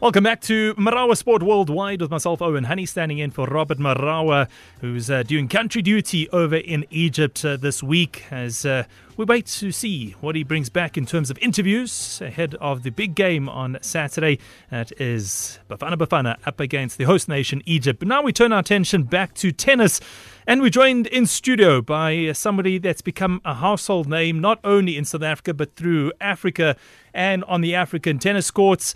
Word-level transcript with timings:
Welcome 0.00 0.24
back 0.24 0.40
to 0.42 0.72
Marawa 0.76 1.14
Sport 1.14 1.42
Worldwide 1.42 2.00
with 2.00 2.10
myself, 2.10 2.40
Owen 2.40 2.64
Honey, 2.64 2.86
standing 2.86 3.18
in 3.18 3.30
for 3.30 3.46
Robert 3.46 3.76
Marawa, 3.76 4.48
who's 4.80 5.10
uh, 5.10 5.24
doing 5.24 5.46
country 5.46 5.82
duty 5.82 6.26
over 6.30 6.56
in 6.56 6.86
Egypt 6.88 7.44
uh, 7.44 7.58
this 7.58 7.82
week 7.82 8.24
as 8.30 8.64
uh, 8.64 8.84
we 9.18 9.26
wait 9.26 9.44
to 9.44 9.70
see 9.70 10.12
what 10.22 10.36
he 10.36 10.42
brings 10.42 10.70
back 10.70 10.96
in 10.96 11.04
terms 11.04 11.28
of 11.28 11.36
interviews 11.42 12.18
ahead 12.22 12.54
of 12.62 12.82
the 12.82 12.88
big 12.88 13.14
game 13.14 13.46
on 13.46 13.76
Saturday. 13.82 14.38
That 14.70 14.90
is 14.98 15.58
Bafana 15.68 15.96
Bafana 15.96 16.38
up 16.46 16.60
against 16.60 16.96
the 16.96 17.04
host 17.04 17.28
nation, 17.28 17.60
Egypt. 17.66 17.98
But 17.98 18.08
now 18.08 18.22
we 18.22 18.32
turn 18.32 18.54
our 18.54 18.60
attention 18.60 19.02
back 19.02 19.34
to 19.34 19.52
tennis. 19.52 20.00
And 20.46 20.62
we're 20.62 20.70
joined 20.70 21.08
in 21.08 21.26
studio 21.26 21.82
by 21.82 22.32
somebody 22.32 22.78
that's 22.78 23.02
become 23.02 23.42
a 23.44 23.52
household 23.52 24.08
name, 24.08 24.40
not 24.40 24.60
only 24.64 24.96
in 24.96 25.04
South 25.04 25.22
Africa, 25.22 25.52
but 25.52 25.76
through 25.76 26.12
Africa 26.22 26.74
and 27.12 27.44
on 27.44 27.60
the 27.60 27.74
African 27.74 28.18
tennis 28.18 28.50
courts 28.50 28.94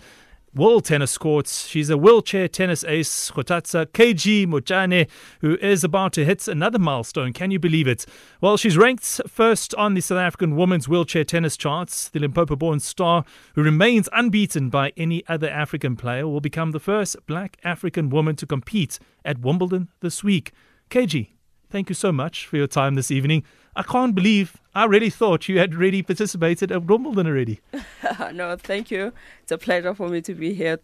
world 0.55 0.85
tennis 0.85 1.17
courts. 1.17 1.67
She's 1.67 1.89
a 1.89 1.97
wheelchair 1.97 2.47
tennis 2.47 2.83
ace, 2.85 3.29
Kgothatso 3.31 3.85
KG 3.87 4.47
Montjane, 4.47 5.07
who 5.41 5.57
is 5.57 5.83
about 5.83 6.13
to 6.13 6.25
hit 6.25 6.47
another 6.47 6.79
milestone. 6.79 7.33
Can 7.33 7.51
you 7.51 7.59
believe 7.59 7.87
it? 7.87 8.05
Well, 8.39 8.55
she's 8.55 8.77
ranked 8.77 9.21
first 9.27 9.75
on 9.75 9.93
the 9.93 10.01
South 10.01 10.17
African 10.17 10.55
women's 10.55 10.87
wheelchair 10.87 11.25
tennis 11.25 11.57
charts. 11.57 12.07
The 12.09 12.19
Limpopo 12.19 12.55
born 12.55 12.79
star, 12.79 13.25
who 13.55 13.63
remains 13.63 14.07
unbeaten 14.13 14.69
by 14.69 14.93
any 14.95 15.27
other 15.27 15.49
African 15.49 15.95
player, 15.95 16.27
will 16.27 16.41
become 16.41 16.71
the 16.71 16.79
first 16.79 17.17
black 17.27 17.57
African 17.63 18.09
woman 18.09 18.35
to 18.37 18.45
compete 18.45 18.97
at 19.25 19.39
Wimbledon 19.39 19.89
this 19.99 20.23
week. 20.23 20.53
KG, 20.89 21.34
thank 21.75 21.89
you 21.89 21.95
so 21.95 22.09
much 22.09 22.47
for 22.47 22.55
your 22.55 22.67
time 22.67 22.95
this 22.95 23.11
evening. 23.11 23.43
I 23.75 23.83
can't 23.83 24.15
believe 24.15 24.61
I 24.73 24.85
really 24.85 25.09
thought 25.09 25.49
you 25.49 25.59
had 25.59 25.73
already 25.73 26.01
participated 26.01 26.71
at 26.71 26.85
Wimbledon 26.85 27.27
already. 27.27 27.59
no, 28.33 28.55
thank 28.55 28.89
you. 28.91 29.11
It's 29.43 29.51
a 29.51 29.57
pleasure 29.57 29.93
for 29.93 30.07
me 30.07 30.21
to 30.21 30.33
be 30.33 30.53
here 30.53 30.79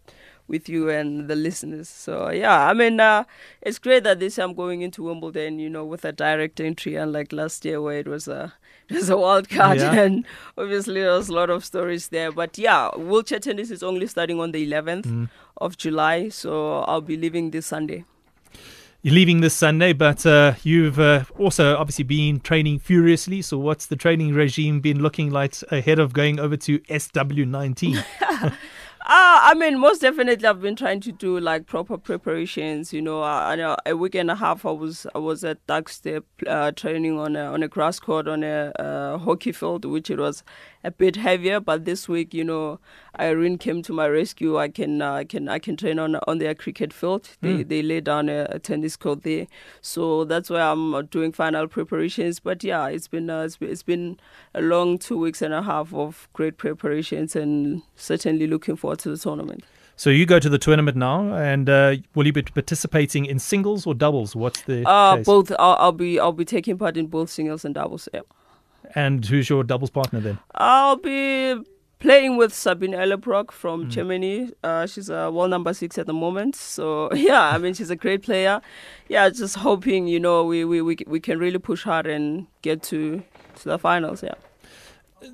with 0.50 0.68
you 0.68 0.90
and 0.90 1.30
the 1.30 1.36
listeners. 1.38 1.88
So 1.88 2.30
yeah, 2.30 2.68
I 2.68 2.74
mean, 2.74 3.00
uh, 3.00 3.24
it's 3.62 3.80
great 3.80 4.04
that 4.04 4.20
this 4.20 4.38
I'm 4.38 4.54
going 4.54 4.82
into 4.82 5.04
Wimbledon, 5.04 5.60
you 5.60 5.70
know, 5.70 5.86
with 5.86 6.04
a 6.04 6.12
direct 6.12 6.60
entry, 6.60 6.96
unlike 6.96 7.32
last 7.32 7.64
year 7.64 7.82
where 7.82 8.00
it 8.00 8.10
was 8.10 8.28
a 8.28 8.52
it 8.90 8.96
was 8.96 9.10
a 9.10 9.16
wild 9.16 9.48
card, 9.48 9.78
yeah. 9.78 9.94
and 9.94 10.26
obviously 10.58 11.00
there 11.00 11.14
was 11.14 11.30
a 11.30 11.34
lot 11.34 11.50
of 11.50 11.64
stories 11.64 12.10
there. 12.10 12.34
But 12.34 12.58
yeah, 12.58 12.90
wheelchair 12.98 13.40
tennis 13.40 13.72
is 13.72 13.82
only 13.82 14.08
starting 14.08 14.42
on 14.42 14.52
the 14.52 14.70
11th 14.70 15.06
mm. 15.06 15.30
of 15.56 15.78
July, 15.78 16.28
so 16.28 16.80
I'll 16.80 17.00
be 17.00 17.16
leaving 17.16 17.52
this 17.52 17.68
Sunday. 17.68 18.04
You're 19.04 19.16
leaving 19.16 19.42
this 19.42 19.56
Sunday, 19.56 19.94
but 19.94 20.28
uh, 20.28 20.54
you've 20.62 21.00
uh, 21.00 21.24
also 21.40 21.76
obviously 21.76 22.04
been 22.04 22.40
training 22.40 22.78
furiously. 22.78 23.42
So, 23.42 23.58
what's 23.58 23.88
the 23.88 23.96
training 23.96 24.36
regime 24.36 24.80
been 24.80 25.02
looking 25.02 25.32
like 25.32 25.56
ahead 25.72 25.98
of 25.98 26.14
going 26.14 26.40
over 26.40 26.56
to 26.58 26.78
SW19? 26.82 28.06
Uh, 28.28 28.52
I 29.04 29.56
mean, 29.56 29.80
most 29.80 30.02
definitely, 30.02 30.48
I've 30.48 30.62
been 30.62 30.76
trying 30.76 31.00
to 31.02 31.12
do 31.12 31.40
like 31.40 31.66
proper 31.66 31.98
preparations. 31.98 32.94
You 32.94 33.02
know, 33.02 33.24
a 33.24 33.98
week 33.98 34.14
and 34.14 34.30
a 34.30 34.36
half, 34.36 34.68
I 34.68 34.72
was 34.72 35.08
I 35.16 35.18
was 35.18 35.44
at 35.44 35.66
Duckstep 35.66 36.22
uh, 36.46 36.72
training 36.74 37.18
on 37.18 37.36
a 37.36 37.46
on 37.46 37.64
a 37.64 37.68
grass 37.68 37.98
court 37.98 38.28
on 38.28 38.44
a 38.44 38.72
uh, 38.78 39.18
hockey 39.18 39.52
field, 39.52 39.84
which 39.84 40.12
it 40.12 40.20
was 40.20 40.44
a 40.84 40.92
bit 40.92 41.16
heavier. 41.16 41.60
But 41.60 41.86
this 41.86 42.08
week, 42.08 42.34
you 42.34 42.44
know, 42.44 42.80
Irene 43.20 43.58
came 43.58 43.82
to 43.84 43.94
my 43.94 44.08
rescue. 44.08 44.58
I 44.58 44.70
can 44.70 45.02
uh, 45.02 45.14
I 45.14 45.24
can 45.24 45.50
I 45.50 45.60
can 45.60 45.78
train 45.78 46.00
on 46.00 46.16
on 46.28 46.38
their 46.38 46.56
cricket 46.56 46.94
field. 46.94 47.30
They 47.42 47.64
mm. 47.64 47.68
they 47.68 47.82
lay 47.82 48.02
down 48.02 48.30
a, 48.30 48.48
a, 48.50 48.60
tennis 48.60 48.96
court 48.96 49.24
there, 49.24 49.48
so 49.82 50.24
that's 50.26 50.50
why 50.50 50.62
I'm 50.62 51.06
doing 51.08 51.32
final 51.32 51.68
preparations. 51.68 52.40
But 52.40 52.64
yeah, 52.64 52.88
it's 52.88 53.08
been 53.08 53.30
uh, 53.30 53.42
it's 53.42 53.58
been, 53.58 53.70
it's 53.70 53.84
been 53.84 54.20
a 54.54 54.62
long 54.62 54.98
two 54.98 55.18
weeks 55.18 55.42
and 55.42 55.54
a 55.54 55.62
half 55.62 55.94
of 55.94 56.30
great 56.34 56.58
preparations, 56.58 57.36
and 57.36 57.84
certainly 57.96 58.48
looking 58.48 58.76
forward 58.76 59.00
to 59.00 59.10
the 59.10 59.18
tournament. 59.18 59.64
So 60.02 60.10
you 60.10 60.26
go 60.26 60.40
to 60.40 60.50
the 60.50 60.58
tournament 60.58 60.98
now, 60.98 61.32
and 61.36 61.70
uh, 61.70 61.98
will 62.16 62.26
you 62.26 62.34
be 62.34 62.42
participating 62.42 63.26
in 63.26 63.38
singles 63.38 63.86
or 63.86 63.94
doubles? 63.94 64.36
What's 64.36 64.62
the 64.62 64.88
uh, 64.90 65.18
both? 65.18 65.52
I'll, 65.60 65.76
I'll, 65.80 65.92
be 65.92 66.20
I'll 66.20 66.32
be 66.32 66.46
taking 66.46 66.78
part 66.78 66.98
in 66.98 67.06
both 67.06 67.30
singles 67.30 67.66
and 67.66 67.76
doubles. 67.76 68.10
Yeah. 68.12 68.22
And 68.96 69.26
who's 69.26 69.50
your 69.50 69.64
doubles 69.64 69.90
partner 69.90 70.20
then? 70.20 70.40
I'll 70.56 70.98
be 70.98 71.56
playing 72.02 72.36
with 72.36 72.54
Sabine 72.54 72.92
Ellerbrock 72.92 73.52
from 73.52 73.86
mm. 73.86 73.90
Germany. 73.90 74.52
Uh, 74.64 74.86
she's 74.88 75.10
a 75.10 75.32
world 75.32 75.52
number 75.52 75.74
six 75.74 75.98
at 75.98 76.08
the 76.08 76.14
moment. 76.14 76.56
So 76.56 77.12
yeah, 77.14 77.50
I 77.50 77.58
mean 77.58 77.74
she's 77.74 77.90
a 77.90 77.96
great 77.96 78.24
player. 78.24 78.62
Yeah, 79.08 79.30
just 79.30 79.56
hoping 79.56 80.08
you 80.08 80.20
know 80.20 80.44
we 80.44 80.66
we 80.66 80.82
we, 80.82 80.98
we 81.08 81.20
can 81.20 81.40
really 81.40 81.60
push 81.60 81.84
hard 81.84 82.08
and 82.08 82.48
get 82.62 82.84
to 82.84 83.24
to 83.58 83.70
the 83.70 83.80
finals. 83.80 84.22
Yeah. 84.24 84.36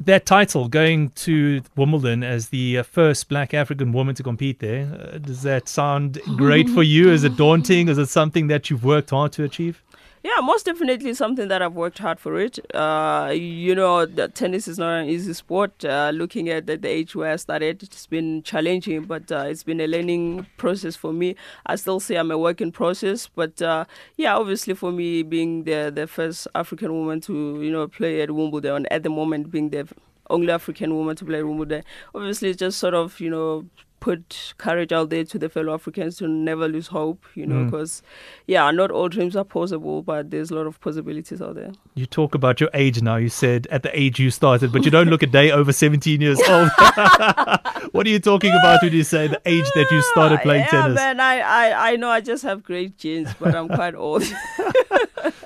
That 0.02 0.26
title, 0.26 0.68
going 0.68 1.12
to 1.12 1.62
Wimbledon 1.78 2.22
as 2.22 2.50
the 2.50 2.80
uh, 2.80 2.84
first 2.84 3.30
Black 3.30 3.54
African 3.54 3.94
woman 3.94 4.16
to 4.16 4.24
compete 4.24 4.60
there, 4.60 5.12
uh, 5.14 5.18
does 5.18 5.44
that 5.44 5.70
sound 5.70 6.20
great 6.36 6.70
for 6.70 6.84
you? 6.84 7.10
Is 7.10 7.24
it 7.24 7.38
daunting? 7.38 7.88
Is 7.88 7.98
it 7.98 8.10
something 8.10 8.48
that 8.48 8.70
you've 8.70 8.84
worked 8.84 9.12
hard 9.12 9.32
to 9.34 9.46
achieve? 9.46 9.82
Yeah, 10.28 10.42
most 10.42 10.66
definitely 10.66 11.14
something 11.14 11.48
that 11.48 11.62
I've 11.62 11.76
worked 11.76 12.00
hard 12.00 12.20
for 12.20 12.38
it. 12.38 12.60
Uh, 12.76 13.32
you 13.34 13.74
know, 13.74 14.06
tennis 14.06 14.68
is 14.68 14.78
not 14.78 15.04
an 15.04 15.08
easy 15.08 15.32
sport. 15.32 15.86
Uh, 15.86 16.12
looking 16.14 16.50
at 16.50 16.68
the, 16.68 16.76
the, 16.76 16.90
age 16.90 17.16
where 17.16 17.32
I 17.32 17.38
started, 17.38 17.82
it's 17.82 18.08
been 18.08 18.44
challenging, 18.44 19.06
but 19.06 19.32
uh, 19.32 19.46
it's 19.48 19.64
been 19.64 19.80
a 19.80 19.88
learning 19.88 20.46
process 20.58 20.98
for 20.98 21.14
me. 21.14 21.38
I 21.66 21.78
still 21.78 22.02
say 22.02 22.16
I'm 22.16 22.30
a 22.30 22.38
work 22.38 22.60
in 22.60 22.74
process, 22.74 23.30
but 23.34 23.62
uh, 23.62 23.86
yeah, 24.18 24.36
obviously 24.36 24.74
for 24.74 24.92
me 24.92 25.24
being 25.24 25.64
the 25.64 25.94
the 25.96 26.08
first 26.08 26.46
African 26.54 26.92
woman 26.92 27.22
to 27.22 27.64
you 27.64 27.72
know 27.72 27.88
play 27.88 28.20
at 28.22 28.30
Wimbledon 28.30 28.86
at 28.92 29.04
the 29.04 29.10
moment 29.10 29.50
being 29.50 29.70
the 29.70 29.88
only 30.30 30.52
African 30.52 30.94
woman 30.94 31.16
to 31.16 31.24
play 31.24 31.42
Wimbledon, 31.42 31.84
obviously 32.14 32.50
it's 32.50 32.60
just 32.60 32.80
sort 32.80 32.96
of 32.96 33.18
you 33.22 33.30
know 33.30 33.66
put 34.00 34.54
courage 34.58 34.92
out 34.92 35.10
there 35.10 35.24
to 35.24 35.40
the 35.40 35.50
fellow 35.50 35.74
Africans 35.74 36.18
to 36.18 36.28
never 36.28 36.68
lose 36.68 36.88
hope, 36.88 37.26
you 37.36 37.46
know, 37.46 37.66
because, 37.66 38.02
mm. 38.02 38.04
yeah, 38.48 38.70
not 38.72 38.92
all 38.92 39.10
dreams 39.10 39.36
are 39.36 39.44
possible, 39.44 40.02
but 40.02 40.30
there's 40.32 40.52
a 40.52 40.56
lot 40.56 40.68
of 40.68 40.80
possibilities 40.80 41.42
out 41.42 41.56
there. 41.56 41.72
You 41.96 42.06
talk 42.06 42.36
about 42.36 42.60
your 42.60 42.70
age 42.74 43.02
now. 43.02 43.16
You 43.16 43.30
said 43.30 43.68
at 43.72 43.84
the 43.84 44.00
age 44.00 44.20
you 44.20 44.30
started, 44.32 44.72
but 44.72 44.86
you 44.86 44.92
don't 44.92 45.10
look 45.10 45.24
a 45.24 45.28
day 45.28 45.52
over 45.52 45.74
17 45.74 46.22
years 46.22 46.40
old. 46.50 46.70
what 47.92 48.06
are 48.06 48.10
you 48.10 48.20
talking 48.20 48.52
about 48.52 48.82
when 48.84 48.94
you 48.94 49.04
say 49.04 49.28
the 49.28 49.42
age 49.46 49.66
that 49.76 49.88
you 49.92 50.02
started 50.02 50.42
playing 50.42 50.64
yeah, 50.64 50.70
tennis? 50.70 50.96
man, 50.96 51.20
I, 51.20 51.40
I, 51.40 51.92
I 51.92 51.96
know 51.96 52.10
I 52.10 52.22
just 52.22 52.44
have 52.44 52.64
great 52.64 52.98
genes, 52.98 53.30
but 53.40 53.56
I'm 53.56 53.68
quite 53.68 53.96
old. 54.08 54.24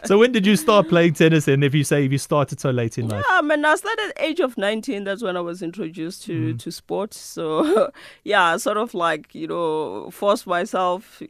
so 0.04 0.18
when 0.18 0.32
did 0.32 0.46
you 0.46 0.56
start 0.56 0.90
playing 0.90 1.14
tennis? 1.14 1.48
And 1.48 1.64
if 1.64 1.74
you 1.74 1.84
say 1.84 2.06
if 2.06 2.12
you 2.12 2.18
started 2.18 2.60
so 2.60 2.72
late 2.72 2.98
in 2.98 3.08
life, 3.08 3.24
yeah, 3.28 3.38
I 3.38 3.42
mean, 3.42 3.64
I 3.64 3.76
started 3.76 4.10
at 4.10 4.16
the 4.16 4.24
age 4.24 4.40
of 4.40 4.58
19. 4.58 5.04
That's 5.04 5.24
when 5.24 5.38
I 5.38 5.42
was 5.42 5.62
introduced 5.62 6.24
to 6.24 6.54
mm. 6.54 6.60
to 6.60 6.72
sports. 6.72 7.18
So 7.18 7.92
yeah, 8.24 8.41
sort 8.58 8.78
of 8.78 8.94
like 8.94 9.34
you 9.34 9.48
know, 9.48 10.10
force 10.12 10.46
myself 10.46 11.22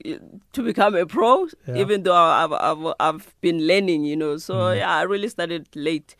to 0.53 0.63
become 0.63 0.95
a 0.95 1.05
pro, 1.05 1.47
yeah. 1.67 1.75
even 1.75 2.03
though 2.03 2.15
I've, 2.15 2.53
I've 2.53 2.93
I've 2.99 3.41
been 3.41 3.67
learning, 3.67 4.05
you 4.05 4.15
know. 4.15 4.37
So 4.37 4.55
mm. 4.55 4.77
yeah, 4.77 4.95
I 4.95 5.03
really 5.03 5.29
started 5.29 5.67
late 5.75 6.15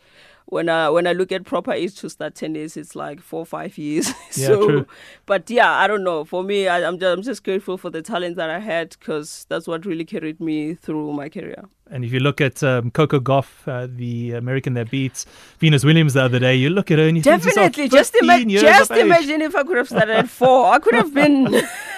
when 0.52 0.68
I 0.68 0.90
when 0.90 1.06
I 1.06 1.12
look 1.12 1.32
at 1.32 1.44
proper 1.44 1.72
age 1.72 1.94
to 2.00 2.10
start 2.10 2.34
tennis, 2.34 2.76
it's 2.76 2.94
like 2.94 3.20
four 3.20 3.46
five 3.46 3.78
years. 3.78 4.12
Yeah, 4.34 4.46
so, 4.46 4.66
true. 4.66 4.86
but 5.26 5.50
yeah, 5.50 5.70
I 5.70 5.86
don't 5.86 6.04
know. 6.04 6.24
For 6.24 6.42
me, 6.42 6.66
I, 6.66 6.80
am 6.80 6.98
just 6.98 7.12
I'm 7.12 7.22
just 7.22 7.44
grateful 7.44 7.76
for 7.76 7.90
the 7.90 8.00
talent 8.00 8.36
that 8.36 8.48
I 8.48 8.60
had 8.60 8.96
because 8.98 9.46
that's 9.50 9.66
what 9.66 9.84
really 9.84 10.06
carried 10.06 10.40
me 10.40 10.74
through 10.74 11.12
my 11.12 11.28
career. 11.28 11.64
And 11.90 12.02
if 12.02 12.12
you 12.12 12.20
look 12.20 12.40
at 12.40 12.62
um, 12.62 12.90
Coco 12.90 13.20
Gauff, 13.20 13.66
uh, 13.66 13.86
the 13.90 14.32
American 14.32 14.72
that 14.74 14.90
beats 14.90 15.26
Venus 15.58 15.84
Williams 15.84 16.14
the 16.14 16.22
other 16.22 16.38
day, 16.38 16.54
you 16.54 16.70
look 16.70 16.90
at 16.90 16.98
her 16.98 17.06
and 17.06 17.16
you 17.18 17.22
definitely 17.22 17.68
think 17.68 17.92
just, 17.92 18.14
ima- 18.14 18.44
just 18.46 18.90
imagine 18.90 19.42
if 19.42 19.54
I 19.54 19.62
could 19.64 19.76
have 19.76 19.88
started 19.88 20.16
at 20.16 20.30
four, 20.30 20.72
I 20.72 20.78
could 20.78 20.94
have 20.94 21.12
been. 21.12 21.62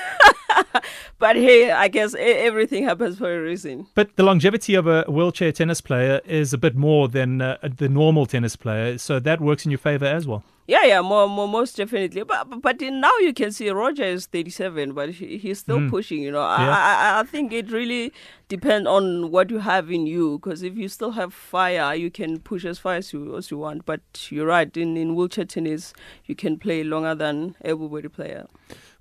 but 1.19 1.37
hey, 1.37 1.71
I 1.71 1.89
guess 1.89 2.15
everything 2.19 2.85
happens 2.85 3.19
for 3.19 3.35
a 3.35 3.41
reason. 3.41 3.87
But 3.95 4.17
the 4.17 4.23
longevity 4.23 4.75
of 4.75 4.87
a 4.87 5.05
wheelchair 5.09 5.53
tennis 5.53 5.81
player 5.81 6.21
is 6.25 6.53
a 6.53 6.59
bit 6.59 6.77
more 6.77 7.09
than 7.09 7.41
uh, 7.41 7.59
the 7.63 7.89
normal 7.89 8.27
tennis 8.27 8.57
player, 8.57 8.99
so 8.99 9.19
that 9.21 9.41
works 9.41 9.65
in 9.65 9.71
your 9.71 9.79
favor 9.79 10.07
as 10.07 10.27
well. 10.27 10.45
Yeah, 10.67 10.85
yeah, 10.87 11.03
more, 11.03 11.29
more, 11.29 11.47
most 11.47 11.77
definitely. 11.77 12.23
But 12.23 12.63
but 12.63 12.81
now 12.81 13.13
you 13.19 13.35
can 13.35 13.53
see 13.53 13.69
Roger 13.69 14.05
is 14.05 14.25
37, 14.27 14.95
but 14.95 15.11
he, 15.11 15.37
he's 15.37 15.59
still 15.59 15.79
mm. 15.79 15.91
pushing. 15.91 16.23
You 16.23 16.31
know, 16.31 16.41
yeah. 16.41 16.71
I, 16.71 17.21
I 17.21 17.23
think 17.25 17.53
it 17.53 17.71
really 17.71 18.15
depends 18.49 18.89
on 18.89 19.31
what 19.31 19.51
you 19.51 19.59
have 19.59 19.91
in 19.91 20.07
you. 20.07 20.39
Because 20.39 20.63
if 20.63 20.75
you 20.79 20.89
still 20.89 21.11
have 21.11 21.35
fire, 21.35 21.95
you 21.95 22.11
can 22.11 22.41
push 22.41 22.65
as 22.65 22.79
far 22.79 22.95
as 22.95 23.13
you 23.13 23.37
as 23.37 23.51
you 23.51 23.59
want. 23.59 23.85
But 23.85 24.01
you're 24.31 24.47
right. 24.47 24.75
In 24.75 24.97
in 24.97 25.15
wheelchair 25.15 25.45
tennis, 25.45 25.93
you 26.25 26.35
can 26.35 26.59
play 26.59 26.83
longer 26.83 27.15
than 27.15 27.57
everybody 27.63 28.09
player. 28.09 28.47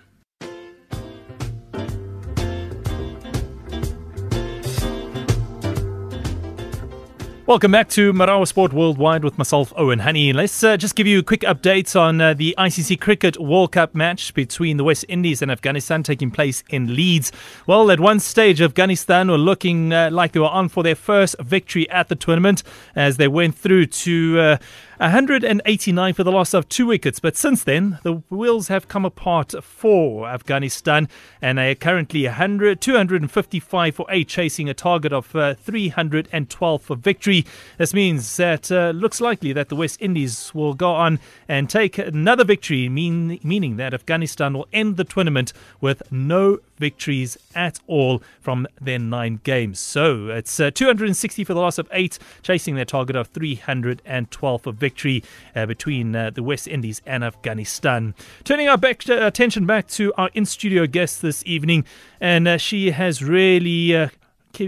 Welcome 7.52 7.72
back 7.72 7.90
to 7.90 8.14
Marawa 8.14 8.48
Sport 8.48 8.72
Worldwide 8.72 9.22
with 9.24 9.36
myself, 9.36 9.74
Owen 9.76 9.98
Honey. 9.98 10.32
Let's 10.32 10.64
uh, 10.64 10.78
just 10.78 10.94
give 10.94 11.06
you 11.06 11.18
a 11.18 11.22
quick 11.22 11.42
update 11.42 11.94
on 11.94 12.18
uh, 12.18 12.32
the 12.32 12.54
ICC 12.56 12.98
Cricket 12.98 13.38
World 13.38 13.72
Cup 13.72 13.94
match 13.94 14.32
between 14.32 14.78
the 14.78 14.84
West 14.84 15.04
Indies 15.06 15.42
and 15.42 15.50
Afghanistan 15.50 16.02
taking 16.02 16.30
place 16.30 16.64
in 16.70 16.96
Leeds. 16.96 17.30
Well, 17.66 17.90
at 17.90 18.00
one 18.00 18.20
stage, 18.20 18.62
Afghanistan 18.62 19.30
were 19.30 19.36
looking 19.36 19.92
uh, 19.92 20.08
like 20.10 20.32
they 20.32 20.40
were 20.40 20.46
on 20.46 20.70
for 20.70 20.82
their 20.82 20.94
first 20.94 21.36
victory 21.40 21.86
at 21.90 22.08
the 22.08 22.16
tournament 22.16 22.62
as 22.96 23.18
they 23.18 23.28
went 23.28 23.54
through 23.54 23.84
to 23.84 24.40
uh, 24.40 24.56
189 25.02 26.14
for 26.14 26.22
the 26.22 26.30
loss 26.30 26.54
of 26.54 26.68
two 26.68 26.86
wickets. 26.86 27.18
But 27.18 27.36
since 27.36 27.64
then, 27.64 27.98
the 28.04 28.22
wheels 28.30 28.68
have 28.68 28.86
come 28.86 29.04
apart 29.04 29.52
for 29.60 30.28
Afghanistan 30.28 31.08
and 31.40 31.58
they 31.58 31.72
are 31.72 31.74
currently 31.74 32.24
100, 32.24 32.80
255 32.80 33.96
for 33.96 34.06
eight, 34.10 34.28
chasing 34.28 34.68
a 34.68 34.74
target 34.74 35.12
of 35.12 35.34
uh, 35.34 35.54
312 35.54 36.82
for 36.82 36.94
victory. 36.94 37.44
This 37.78 37.92
means 37.92 38.36
that 38.36 38.70
uh, 38.70 38.90
looks 38.90 39.20
likely 39.20 39.52
that 39.52 39.70
the 39.70 39.76
West 39.76 40.00
Indies 40.00 40.54
will 40.54 40.74
go 40.74 40.92
on 40.92 41.18
and 41.48 41.68
take 41.68 41.98
another 41.98 42.44
victory, 42.44 42.88
mean, 42.88 43.40
meaning 43.42 43.78
that 43.78 43.94
Afghanistan 43.94 44.54
will 44.54 44.68
end 44.72 44.96
the 44.96 45.04
tournament 45.04 45.52
with 45.80 46.00
no 46.12 46.60
victories 46.82 47.38
at 47.54 47.78
all 47.86 48.20
from 48.40 48.66
their 48.80 48.98
nine 48.98 49.38
games. 49.44 49.78
So 49.78 50.30
it's 50.30 50.58
uh, 50.58 50.72
260 50.72 51.44
for 51.44 51.54
the 51.54 51.60
loss 51.60 51.78
of 51.78 51.88
eight, 51.92 52.18
chasing 52.42 52.74
their 52.74 52.84
target 52.84 53.14
of 53.14 53.28
312 53.28 54.62
for 54.62 54.72
victory 54.72 55.22
uh, 55.54 55.64
between 55.66 56.16
uh, 56.16 56.30
the 56.30 56.42
West 56.42 56.66
Indies 56.66 57.00
and 57.06 57.22
Afghanistan. 57.22 58.16
Turning 58.42 58.68
our 58.68 58.76
back, 58.76 59.08
uh, 59.08 59.24
attention 59.24 59.64
back 59.64 59.86
to 59.90 60.12
our 60.18 60.28
in 60.34 60.44
studio 60.44 60.84
guest 60.88 61.22
this 61.22 61.44
evening, 61.46 61.84
and 62.20 62.48
uh, 62.48 62.56
she 62.56 62.90
has 62.90 63.22
really 63.22 63.94
uh, 63.94 64.08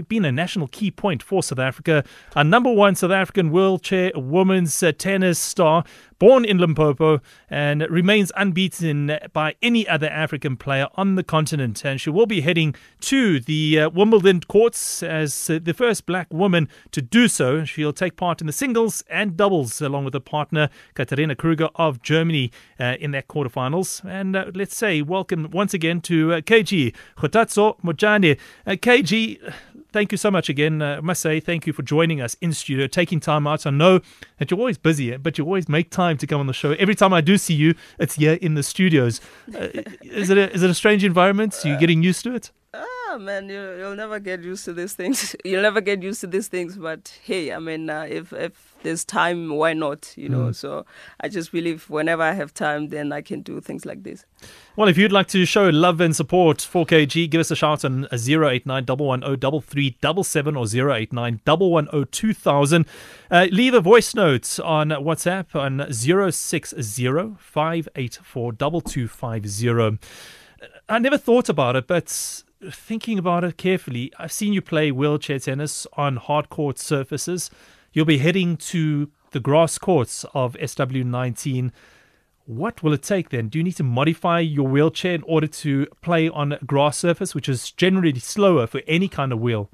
been 0.07 0.23
a 0.23 0.31
national 0.31 0.67
key 0.67 0.89
point 0.89 1.21
for 1.21 1.43
South 1.43 1.59
Africa. 1.59 2.05
A 2.33 2.45
number 2.45 2.71
one 2.71 2.95
South 2.95 3.11
African 3.11 3.51
wheelchair 3.51 4.11
women's 4.15 4.81
tennis 4.97 5.37
star, 5.37 5.83
born 6.19 6.45
in 6.45 6.57
Limpopo, 6.57 7.21
and 7.49 7.81
remains 7.89 8.31
unbeaten 8.35 9.17
by 9.33 9.55
any 9.61 9.87
other 9.87 10.07
African 10.07 10.57
player 10.57 10.87
on 10.95 11.15
the 11.15 11.23
continent. 11.23 11.83
And 11.85 11.99
she 11.99 12.09
will 12.09 12.25
be 12.25 12.41
heading 12.41 12.75
to 13.01 13.39
the 13.39 13.81
uh, 13.81 13.89
Wimbledon 13.89 14.41
courts 14.41 15.03
as 15.03 15.49
uh, 15.49 15.59
the 15.61 15.73
first 15.73 16.05
black 16.05 16.27
woman 16.31 16.69
to 16.91 17.01
do 17.01 17.27
so. 17.27 17.65
She'll 17.65 17.93
take 17.93 18.15
part 18.15 18.41
in 18.41 18.47
the 18.47 18.53
singles 18.53 19.03
and 19.09 19.37
doubles 19.37 19.81
along 19.81 20.05
with 20.05 20.13
her 20.13 20.19
partner, 20.19 20.69
Katharina 20.93 21.35
Kruger 21.35 21.69
of 21.75 22.01
Germany, 22.01 22.51
uh, 22.79 22.95
in 22.99 23.11
their 23.11 23.21
quarterfinals. 23.21 24.03
And 24.05 24.35
uh, 24.35 24.51
let's 24.53 24.75
say 24.75 25.01
welcome 25.01 25.49
once 25.51 25.73
again 25.73 26.01
to 26.01 26.33
uh, 26.33 26.41
KG 26.41 26.95
Kgothatso 27.17 27.79
Montjane. 27.81 28.39
KG, 28.67 29.53
thank 29.95 30.11
you 30.11 30.17
so 30.17 30.29
much 30.29 30.49
again. 30.49 30.81
Uh, 30.81 30.97
I 30.97 30.99
must 30.99 31.21
say 31.21 31.39
thank 31.39 31.65
you 31.65 31.71
for 31.71 31.81
joining 31.81 32.19
us 32.19 32.35
in 32.41 32.51
studio, 32.51 32.85
taking 32.85 33.21
time 33.21 33.47
out. 33.47 33.65
I 33.65 33.69
know 33.69 34.01
that 34.37 34.51
you're 34.51 34.59
always 34.59 34.77
busy, 34.77 35.15
but 35.15 35.37
you 35.37 35.45
always 35.45 35.69
make 35.69 35.89
time 35.89 36.17
to 36.17 36.27
come 36.27 36.41
on 36.41 36.47
the 36.47 36.53
show. 36.53 36.71
Every 36.73 36.95
time 36.95 37.13
I 37.13 37.21
do 37.21 37.37
see 37.37 37.53
you, 37.53 37.75
it's 37.97 38.15
here 38.15 38.33
in 38.41 38.55
the 38.55 38.63
studios. 38.63 39.21
Uh, 39.47 39.69
is 40.01 40.29
it 40.29 40.37
a, 40.37 40.51
is 40.51 40.63
it 40.63 40.69
a 40.69 40.73
strange 40.73 41.05
environment? 41.05 41.57
Are 41.63 41.69
you 41.69 41.79
getting 41.79 42.03
used 42.03 42.25
to 42.25 42.35
it? 42.35 42.51
Ah 42.73 43.17
man, 43.17 43.47
you, 43.47 43.77
you'll 43.77 43.95
never 43.95 44.19
get 44.19 44.43
used 44.43 44.65
to 44.65 44.73
these 44.73 44.91
things. 44.91 45.33
You'll 45.45 45.61
never 45.61 45.79
get 45.79 46.03
used 46.03 46.19
to 46.21 46.27
these 46.27 46.49
things. 46.49 46.75
But 46.75 47.17
hey, 47.23 47.53
I 47.53 47.59
mean, 47.59 47.89
uh, 47.89 48.05
if 48.09 48.33
if 48.33 48.74
there's 48.85 49.03
time, 49.03 49.49
why 49.49 49.73
not? 49.73 50.13
You 50.15 50.29
know. 50.29 50.47
Mm. 50.47 50.55
So 50.55 50.85
I 51.19 51.27
just 51.27 51.51
believe 51.51 51.89
whenever 51.89 52.21
I 52.23 52.31
have 52.31 52.53
time, 52.53 52.89
then 52.89 53.11
I 53.11 53.21
can 53.21 53.41
do 53.41 53.59
things 53.59 53.85
like 53.85 54.03
this. 54.03 54.25
Well, 54.77 54.87
if 54.87 54.97
you'd 54.97 55.11
like 55.11 55.27
to 55.29 55.45
show 55.45 55.69
love 55.69 55.99
and 55.99 56.15
support 56.15 56.61
for 56.61 56.85
KG, 56.85 57.29
give 57.29 57.41
us 57.41 57.51
a 57.51 57.55
shout 57.55 57.83
on 57.83 58.07
089 58.13 58.85
110 58.85 60.55
or 60.55 60.93
089 60.93 61.41
110 61.45 62.85
uh, 63.31 63.47
leave 63.51 63.73
a 63.73 63.81
voice 63.81 64.13
note 64.13 64.59
on 64.59 64.89
WhatsApp 64.89 65.55
on 65.55 65.91
060 65.91 67.35
584 67.39 68.53
2250. 68.53 69.99
I 70.87 70.99
never 70.99 71.17
thought 71.17 71.49
about 71.49 71.75
it, 71.75 71.87
but 71.87 72.43
thinking 72.71 73.17
about 73.17 73.43
it 73.43 73.57
carefully, 73.57 74.11
I've 74.17 74.31
seen 74.31 74.53
you 74.53 74.61
play 74.61 74.91
wheelchair 74.91 75.39
tennis 75.39 75.87
on 75.93 76.17
hard 76.17 76.49
court 76.49 76.77
surfaces. 76.79 77.49
You'll 77.95 78.03
be 78.03 78.17
heading 78.17 78.57
to 78.57 79.09
the 79.31 79.39
grass 79.39 79.77
courts 79.77 80.25
of 80.33 80.55
SW19. 80.55 81.71
What 82.45 82.83
will 82.83 82.91
it 82.91 83.03
take 83.03 83.29
then? 83.29 83.47
Do 83.47 83.57
you 83.57 83.63
need 83.63 83.77
to 83.77 83.83
modify 83.83 84.41
your 84.41 84.67
wheelchair 84.67 85.15
in 85.15 85.23
order 85.23 85.47
to 85.47 85.87
play 86.01 86.27
on 86.27 86.51
a 86.51 86.57
grass 86.57 86.97
surface, 86.97 87.33
which 87.33 87.47
is 87.47 87.71
generally 87.71 88.19
slower 88.19 88.67
for 88.67 88.81
any 88.85 89.07
kind 89.07 89.31
of 89.31 89.39
wheel? 89.39 89.69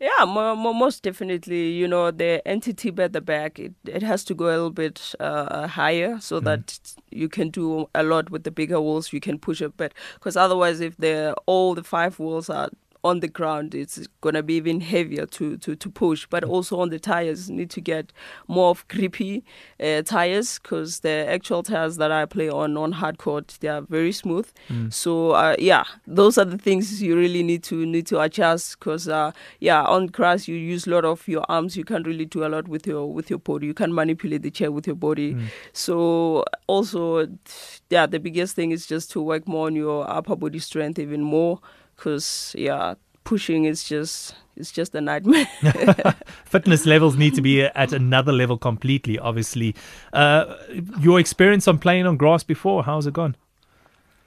Yeah, 0.00 0.24
most 0.24 1.02
definitely. 1.02 1.72
You 1.72 1.86
know, 1.86 2.10
the 2.10 2.40
entity 2.48 2.90
at 2.96 3.12
the 3.12 3.20
back, 3.20 3.58
it, 3.58 3.74
it 3.84 4.02
has 4.02 4.24
to 4.24 4.34
go 4.34 4.46
a 4.46 4.56
little 4.56 4.70
bit 4.70 5.14
uh, 5.20 5.66
higher 5.66 6.18
so 6.20 6.40
mm. 6.40 6.44
that 6.44 6.80
you 7.10 7.28
can 7.28 7.50
do 7.50 7.90
a 7.94 8.02
lot 8.02 8.30
with 8.30 8.44
the 8.44 8.50
bigger 8.50 8.80
walls. 8.80 9.12
You 9.12 9.20
can 9.20 9.38
push 9.38 9.60
a 9.60 9.68
bit 9.68 9.92
because 10.14 10.38
otherwise, 10.38 10.80
if 10.80 10.96
the 10.96 11.36
all 11.44 11.74
the 11.74 11.84
five 11.84 12.18
walls 12.18 12.48
are 12.48 12.70
on 13.04 13.20
the 13.20 13.28
ground, 13.28 13.74
it's 13.74 14.06
going 14.20 14.34
to 14.34 14.42
be 14.42 14.54
even 14.54 14.80
heavier 14.80 15.24
to, 15.26 15.56
to, 15.58 15.76
to 15.76 15.90
push. 15.90 16.26
But 16.28 16.44
also 16.44 16.80
on 16.80 16.90
the 16.90 16.98
tires, 16.98 17.48
need 17.48 17.70
to 17.70 17.80
get 17.80 18.12
more 18.48 18.70
of 18.70 18.86
grippy 18.88 19.44
uh, 19.80 20.02
tires 20.02 20.58
because 20.58 21.00
the 21.00 21.26
actual 21.28 21.62
tires 21.62 21.96
that 21.98 22.10
I 22.10 22.26
play 22.26 22.48
on 22.48 22.76
on 22.76 22.92
hard 22.92 23.18
court, 23.18 23.56
they 23.60 23.68
are 23.68 23.82
very 23.82 24.12
smooth. 24.12 24.48
Mm. 24.68 24.92
So 24.92 25.32
uh, 25.32 25.54
yeah, 25.58 25.84
those 26.06 26.38
are 26.38 26.44
the 26.44 26.58
things 26.58 27.02
you 27.02 27.16
really 27.16 27.42
need 27.42 27.62
to 27.64 27.86
need 27.86 28.06
to 28.08 28.20
adjust 28.20 28.78
because 28.78 29.08
uh, 29.08 29.32
yeah, 29.60 29.84
on 29.84 30.06
grass 30.06 30.48
you 30.48 30.56
use 30.56 30.86
a 30.86 30.90
lot 30.90 31.04
of 31.04 31.26
your 31.28 31.44
arms. 31.48 31.76
You 31.76 31.84
can't 31.84 32.06
really 32.06 32.26
do 32.26 32.44
a 32.44 32.48
lot 32.48 32.68
with 32.68 32.86
your 32.86 33.12
with 33.12 33.30
your 33.30 33.38
body. 33.38 33.66
You 33.66 33.74
can 33.74 33.94
manipulate 33.94 34.42
the 34.42 34.50
chair 34.50 34.72
with 34.72 34.86
your 34.86 34.96
body. 34.96 35.34
Mm. 35.34 35.46
So 35.72 36.44
also, 36.66 37.28
yeah, 37.90 38.06
the 38.06 38.18
biggest 38.18 38.56
thing 38.56 38.72
is 38.72 38.86
just 38.86 39.10
to 39.12 39.22
work 39.22 39.46
more 39.46 39.66
on 39.66 39.76
your 39.76 40.08
upper 40.10 40.34
body 40.36 40.58
strength 40.58 40.98
even 40.98 41.22
more 41.22 41.60
because 41.98 42.54
yeah, 42.56 42.94
pushing 43.24 43.64
is 43.64 43.84
just 43.84 44.34
it's 44.56 44.72
just 44.72 44.94
a 44.94 45.00
nightmare. 45.00 45.46
Fitness 46.44 46.86
levels 46.86 47.16
need 47.16 47.34
to 47.34 47.42
be 47.42 47.62
at 47.62 47.92
another 47.92 48.32
level 48.32 48.56
completely. 48.56 49.18
Obviously, 49.18 49.74
uh, 50.12 50.56
your 51.00 51.20
experience 51.20 51.68
on 51.68 51.78
playing 51.78 52.06
on 52.06 52.16
grass 52.16 52.42
before, 52.42 52.84
how's 52.84 53.06
it 53.06 53.12
gone? 53.12 53.36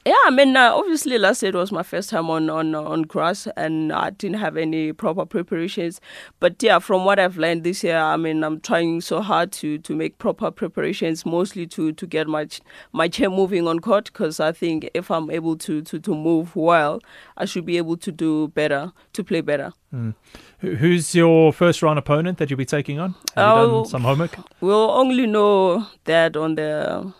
Yeah, 0.03 0.15
I 0.25 0.31
mean, 0.31 0.57
uh, 0.57 0.73
obviously 0.73 1.19
last 1.19 1.43
year 1.43 1.49
it 1.49 1.55
was 1.55 1.71
my 1.71 1.83
first 1.83 2.09
time 2.09 2.27
on, 2.31 2.49
on 2.49 2.73
on 2.73 3.03
grass, 3.03 3.47
and 3.55 3.93
I 3.93 4.09
didn't 4.09 4.39
have 4.39 4.57
any 4.57 4.93
proper 4.93 5.27
preparations. 5.27 6.01
But 6.39 6.61
yeah, 6.63 6.79
from 6.79 7.05
what 7.05 7.19
I've 7.19 7.37
learned 7.37 7.63
this 7.63 7.83
year, 7.83 7.99
I 7.99 8.17
mean, 8.17 8.43
I'm 8.43 8.59
trying 8.61 9.01
so 9.01 9.21
hard 9.21 9.51
to 9.53 9.77
to 9.77 9.95
make 9.95 10.17
proper 10.17 10.49
preparations, 10.49 11.23
mostly 11.23 11.67
to 11.67 11.91
to 11.91 12.07
get 12.07 12.27
my 12.27 12.47
my 12.93 13.07
chair 13.07 13.29
moving 13.29 13.67
on 13.67 13.79
court. 13.79 14.05
Because 14.05 14.39
I 14.39 14.51
think 14.51 14.89
if 14.95 15.11
I'm 15.11 15.29
able 15.29 15.55
to 15.57 15.83
to 15.83 15.99
to 15.99 16.15
move 16.15 16.55
well, 16.55 16.99
I 17.37 17.45
should 17.45 17.65
be 17.65 17.77
able 17.77 17.97
to 17.97 18.11
do 18.11 18.47
better, 18.47 18.93
to 19.13 19.23
play 19.23 19.41
better. 19.41 19.71
Mm. 19.93 20.15
Who's 20.61 21.13
your 21.13 21.53
first 21.53 21.83
round 21.83 21.99
opponent 21.99 22.39
that 22.39 22.49
you'll 22.49 22.57
be 22.57 22.65
taking 22.65 22.99
on? 22.99 23.13
Have 23.35 23.57
you 23.57 23.65
done 23.65 23.69
oh, 23.69 23.83
some 23.83 24.01
homework? 24.01 24.35
We'll 24.61 24.89
only 24.89 25.27
know 25.27 25.85
that 26.05 26.35
on 26.35 26.55
the 26.55 27.13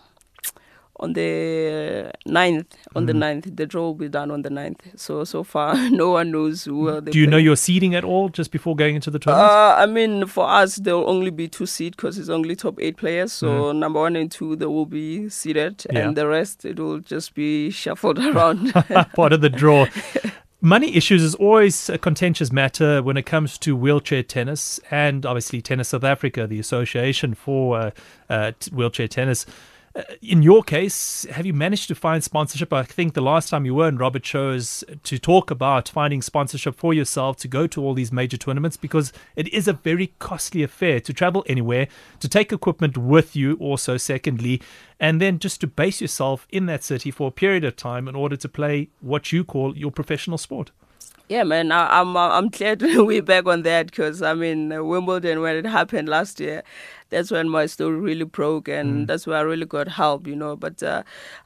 on 1.02 1.14
the 1.14 2.12
9th. 2.26 2.66
On 2.94 3.04
mm. 3.04 3.06
the 3.08 3.12
9th, 3.12 3.56
the 3.56 3.66
draw 3.66 3.82
will 3.82 3.94
be 3.94 4.08
done 4.08 4.30
on 4.30 4.42
the 4.42 4.48
9th. 4.48 4.98
So 4.98 5.24
so 5.24 5.42
far, 5.42 5.74
no 5.90 6.12
one 6.12 6.30
knows 6.30 6.64
who. 6.64 7.00
Do 7.00 7.18
you 7.18 7.26
play. 7.26 7.30
know 7.30 7.36
your 7.36 7.56
seeding 7.56 7.94
at 7.94 8.04
all 8.04 8.28
just 8.28 8.52
before 8.52 8.76
going 8.76 8.94
into 8.94 9.10
the 9.10 9.18
tournament? 9.18 9.50
Uh, 9.50 9.74
I 9.78 9.86
mean, 9.86 10.26
for 10.26 10.48
us, 10.48 10.76
there 10.76 10.96
will 10.96 11.10
only 11.10 11.30
be 11.30 11.48
two 11.48 11.66
seed 11.66 11.96
because 11.96 12.18
it's 12.18 12.28
only 12.28 12.54
top 12.54 12.78
eight 12.80 12.96
players. 12.96 13.32
So 13.32 13.46
mm. 13.48 13.76
number 13.76 14.00
one 14.00 14.16
and 14.16 14.30
two, 14.30 14.54
they 14.56 14.66
will 14.66 14.86
be 14.86 15.28
seeded, 15.28 15.84
yeah. 15.92 16.06
and 16.06 16.16
the 16.16 16.28
rest 16.28 16.64
it 16.64 16.78
will 16.78 17.00
just 17.00 17.34
be 17.34 17.70
shuffled 17.70 18.18
around. 18.30 18.72
Part 19.14 19.32
of 19.32 19.40
the 19.40 19.50
draw. 19.50 19.86
Money 20.64 20.94
issues 20.94 21.24
is 21.24 21.34
always 21.34 21.88
a 21.88 21.98
contentious 21.98 22.52
matter 22.52 23.02
when 23.02 23.16
it 23.16 23.26
comes 23.26 23.58
to 23.58 23.74
wheelchair 23.74 24.22
tennis 24.22 24.78
and 24.92 25.26
obviously 25.26 25.60
Tennis 25.60 25.88
South 25.88 26.04
Africa, 26.04 26.46
the 26.46 26.60
association 26.60 27.34
for 27.34 27.76
uh, 27.76 27.90
uh, 28.30 28.52
wheelchair 28.70 29.08
tennis 29.08 29.44
Uh, 29.44 29.71
in 30.22 30.42
your 30.42 30.62
case, 30.62 31.26
have 31.30 31.44
you 31.44 31.52
managed 31.52 31.88
to 31.88 31.94
find 31.94 32.24
sponsorship? 32.24 32.72
I 32.72 32.82
think 32.82 33.12
the 33.12 33.20
last 33.20 33.50
time 33.50 33.66
you 33.66 33.74
were 33.74 33.88
in 33.88 33.98
Robert 33.98 34.22
chose 34.22 34.82
to 35.02 35.18
talk 35.18 35.50
about 35.50 35.88
finding 35.88 36.22
sponsorship 36.22 36.74
for 36.74 36.94
yourself 36.94 37.36
to 37.38 37.48
go 37.48 37.66
to 37.66 37.84
all 37.84 37.92
these 37.92 38.10
major 38.10 38.38
tournaments 38.38 38.78
because 38.78 39.12
it 39.36 39.48
is 39.48 39.68
a 39.68 39.74
very 39.74 40.14
costly 40.18 40.62
affair 40.62 40.98
to 41.00 41.12
travel 41.12 41.44
anywhere, 41.46 41.88
to 42.20 42.28
take 42.28 42.52
equipment 42.52 42.96
with 42.96 43.36
you, 43.36 43.56
also, 43.56 43.98
secondly, 43.98 44.62
and 44.98 45.20
then 45.20 45.38
just 45.38 45.60
to 45.60 45.66
base 45.66 46.00
yourself 46.00 46.46
in 46.50 46.66
that 46.66 46.82
city 46.82 47.10
for 47.10 47.28
a 47.28 47.32
period 47.32 47.64
of 47.64 47.76
time 47.76 48.08
in 48.08 48.14
order 48.14 48.36
to 48.36 48.48
play 48.48 48.88
what 49.00 49.30
you 49.30 49.44
call 49.44 49.76
your 49.76 49.90
professional 49.90 50.38
sport. 50.38 50.70
Yeah, 51.28 51.44
man, 51.44 51.72
I, 51.72 52.00
am 52.00 52.16
I'm, 52.16 52.32
I'm 52.32 52.48
glad 52.48 52.82
we're 52.82 53.22
back 53.22 53.46
on 53.46 53.62
that 53.62 53.86
because 53.86 54.22
I 54.22 54.34
mean 54.34 54.68
Wimbledon 54.86 55.40
when 55.40 55.56
it 55.56 55.66
happened 55.66 56.08
last 56.08 56.40
year, 56.40 56.62
that's 57.10 57.30
when 57.30 57.48
my 57.48 57.66
story 57.66 57.96
really 57.96 58.24
broke, 58.24 58.68
and 58.68 59.04
mm. 59.04 59.06
that's 59.06 59.26
where 59.26 59.38
I 59.38 59.42
really 59.42 59.66
got 59.66 59.88
help, 59.88 60.26
you 60.26 60.36
know. 60.36 60.56
But 60.56 60.82
uh, 60.82 61.02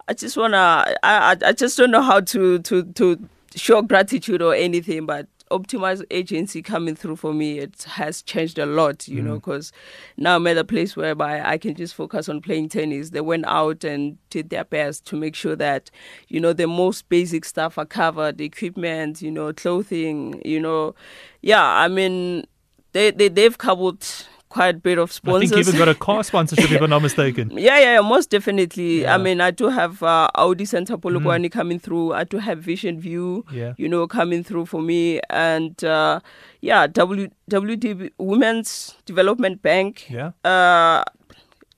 I 0.09 0.15
just 0.15 0.37
wanna, 0.37 0.95
I, 1.03 1.37
I 1.45 1.53
just 1.53 1.77
don't 1.77 1.91
know 1.91 2.03
how 2.03 2.21
to 2.21 2.59
to 2.61 2.83
to 2.83 3.29
show 3.55 3.83
gratitude 3.83 4.43
or 4.43 4.55
anything, 4.55 5.07
but 5.07 5.27
Optimize 5.51 6.05
agency 6.11 6.61
coming 6.61 6.97
through 6.97 7.17
for 7.17 7.33
me, 7.33 7.59
it 7.59 7.85
has 7.85 8.23
changed 8.23 8.59
a 8.59 8.67
lot, 8.67 9.07
you 9.07 9.23
mm. 9.23 9.27
know, 9.27 9.35
because 9.35 9.73
now 10.17 10.37
I'm 10.37 10.47
at 10.47 10.59
a 10.59 10.65
place 10.65 10.97
whereby 10.97 11.41
I 11.41 11.57
can 11.57 11.75
just 11.75 11.95
focus 11.95 12.29
on 12.29 12.41
playing 12.41 12.71
tennis. 12.71 13.11
They 13.11 13.21
went 13.21 13.47
out 13.47 13.85
and 13.85 14.19
did 14.31 14.51
their 14.51 14.65
best 14.65 15.07
to 15.07 15.17
make 15.17 15.35
sure 15.35 15.55
that, 15.57 15.91
you 16.29 16.41
know, 16.41 16.53
the 16.53 16.67
most 16.67 17.09
basic 17.09 17.45
stuff 17.45 17.79
are 17.79 17.87
covered, 17.87 18.41
equipment, 18.41 19.23
you 19.23 19.31
know, 19.31 19.53
clothing, 19.53 20.43
you 20.45 20.61
know. 20.61 20.95
Yeah, 21.43 21.65
I 21.65 21.89
mean, 21.89 22.47
they, 22.93 23.11
they, 23.11 23.29
they've 23.29 23.57
covered 23.57 24.05
quite 24.49 24.77
a 24.77 24.79
bit 24.79 24.99
of 24.99 25.13
sponsors. 25.13 25.53
I 25.53 25.55
think 25.55 25.67
you 25.67 25.73
even 25.73 25.79
got 25.79 25.89
a 25.89 25.95
car 25.95 26.23
sponsorship, 26.23 26.71
if 26.71 26.81
I'm 26.81 26.91
not 26.91 27.03
mistaken. 27.03 27.51
Yeah, 27.57 27.79
yeah, 27.79 27.95
yeah 27.95 28.01
most 28.01 28.31
definitely. 28.31 29.03
Yeah. 29.03 29.15
I 29.15 29.19
mean, 29.19 29.41
I 29.41 29.51
do 29.51 29.69
have 29.69 30.03
uh, 30.03 30.29
Audi 30.35 30.65
Center 30.65 30.97
Polokwane 30.97 31.47
mm. 31.47 31.53
coming 31.53 31.79
through. 31.79 32.13
I 32.13 32.25
do 32.25 32.39
have 32.39 32.59
Vision 32.59 33.01
View, 33.01 33.45
yeah. 33.51 33.75
you 33.77 33.89
know, 33.89 34.07
coming 34.07 34.45
through 34.45 34.67
for 34.67 34.81
me. 34.81 35.21
And 35.31 35.83
uh, 35.83 36.21
yeah, 36.61 36.87
w, 36.87 37.29
WD 37.51 38.11
Women's 38.19 38.97
Development 39.05 39.61
Bank. 39.63 40.09
Yeah. 40.09 40.33
Uh, 40.45 41.03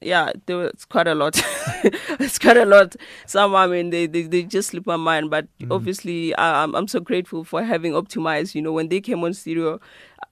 yeah, 0.01 0.31
it's 0.47 0.85
quite 0.85 1.09
a 1.09 1.15
lot. 1.15 1.41
it's 2.21 2.39
quite 2.39 2.57
a 2.57 2.65
lot. 2.65 2.95
Some, 3.27 3.55
I 3.55 3.67
mean, 3.67 3.91
they, 3.91 4.07
they, 4.07 4.23
they 4.23 4.45
just 4.45 4.71
slip 4.71 4.87
my 4.87 4.97
mind. 4.97 5.31
But 5.31 5.47
mm. 5.59 5.75
obviously, 5.75 6.35
I, 6.37 6.63
I'm, 6.63 6.75
I'm 6.75 6.89
so 6.89 7.01
grateful 7.01 7.45
for 7.45 7.63
having 7.63 7.93
optimized. 7.93 8.55
You 8.55 8.63
know, 8.63 8.73
when 8.73 8.89
they 8.89 9.01
came 9.01 9.25
on 9.25 9.35
studio, 9.35 9.81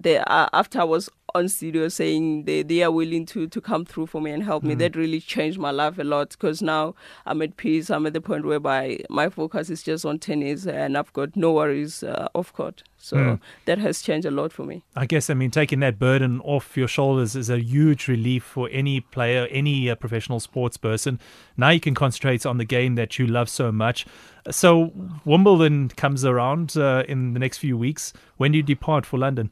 they, 0.00 0.18
uh, 0.18 0.48
after 0.52 0.80
I 0.80 0.84
was 0.84 1.08
on 1.34 1.48
studio 1.48 1.88
saying 1.88 2.44
they, 2.44 2.62
they 2.62 2.82
are 2.82 2.90
willing 2.90 3.26
to, 3.26 3.46
to 3.46 3.60
come 3.60 3.84
through 3.84 4.06
for 4.06 4.20
me 4.20 4.30
and 4.30 4.42
help 4.42 4.62
mm. 4.62 4.68
me, 4.68 4.74
that 4.76 4.96
really 4.96 5.20
changed 5.20 5.58
my 5.58 5.70
life 5.70 5.98
a 5.98 6.04
lot 6.04 6.30
because 6.30 6.62
now 6.62 6.94
I'm 7.26 7.42
at 7.42 7.56
peace. 7.56 7.90
I'm 7.90 8.06
at 8.06 8.12
the 8.12 8.20
point 8.20 8.44
whereby 8.44 9.00
my 9.10 9.28
focus 9.28 9.70
is 9.70 9.82
just 9.82 10.04
on 10.04 10.18
tennis 10.18 10.66
and 10.66 10.96
I've 10.96 11.12
got 11.12 11.36
no 11.36 11.52
worries 11.52 12.02
uh, 12.02 12.28
off 12.34 12.52
court. 12.52 12.82
So 12.98 13.16
mm. 13.16 13.40
that 13.66 13.78
has 13.78 14.02
changed 14.02 14.26
a 14.26 14.30
lot 14.30 14.52
for 14.52 14.64
me. 14.64 14.82
I 14.96 15.06
guess, 15.06 15.28
I 15.30 15.34
mean, 15.34 15.50
taking 15.50 15.80
that 15.80 15.98
burden 15.98 16.40
off 16.40 16.76
your 16.76 16.88
shoulders 16.88 17.36
is 17.36 17.50
a 17.50 17.60
huge 17.60 18.08
relief 18.08 18.42
for 18.42 18.68
any 18.72 19.00
player, 19.00 19.46
any 19.50 19.90
uh, 19.90 19.94
professional 19.94 20.40
sports 20.40 20.76
person. 20.76 21.20
Now 21.56 21.70
you 21.70 21.80
can 21.80 21.94
concentrate 21.94 22.46
on 22.46 22.58
the 22.58 22.64
game 22.64 22.94
that 22.96 23.18
you 23.18 23.26
love 23.26 23.48
so 23.48 23.70
much. 23.70 24.06
So 24.50 24.92
Wimbledon 25.24 25.88
comes 25.90 26.24
around 26.24 26.76
uh, 26.76 27.04
in 27.08 27.34
the 27.34 27.40
next 27.40 27.58
few 27.58 27.76
weeks. 27.76 28.12
When 28.36 28.52
do 28.52 28.58
you 28.58 28.62
depart 28.62 29.04
for 29.04 29.18
London? 29.18 29.50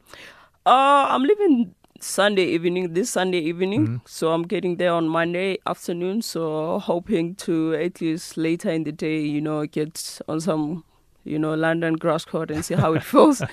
Uh, 0.65 1.05
I'm 1.09 1.21
leaving 1.21 1.75
Sunday 2.01 2.45
evening, 2.45 2.93
this 2.93 3.11
Sunday 3.11 3.37
evening. 3.37 3.87
Mm. 3.87 4.01
So 4.07 4.31
I'm 4.31 4.43
getting 4.43 4.77
there 4.77 4.91
on 4.93 5.07
Monday 5.07 5.59
afternoon. 5.67 6.23
So 6.23 6.79
hoping 6.79 7.35
to 7.35 7.75
at 7.75 8.01
least 8.01 8.35
later 8.35 8.71
in 8.71 8.83
the 8.83 8.91
day, 8.91 9.19
you 9.19 9.41
know, 9.41 9.67
get 9.67 10.19
on 10.27 10.41
some, 10.41 10.83
you 11.23 11.37
know, 11.37 11.53
London 11.53 11.93
grass 11.93 12.25
court 12.25 12.49
and 12.49 12.65
see 12.65 12.73
how 12.73 12.93
it 12.93 13.03
feels. 13.11 13.43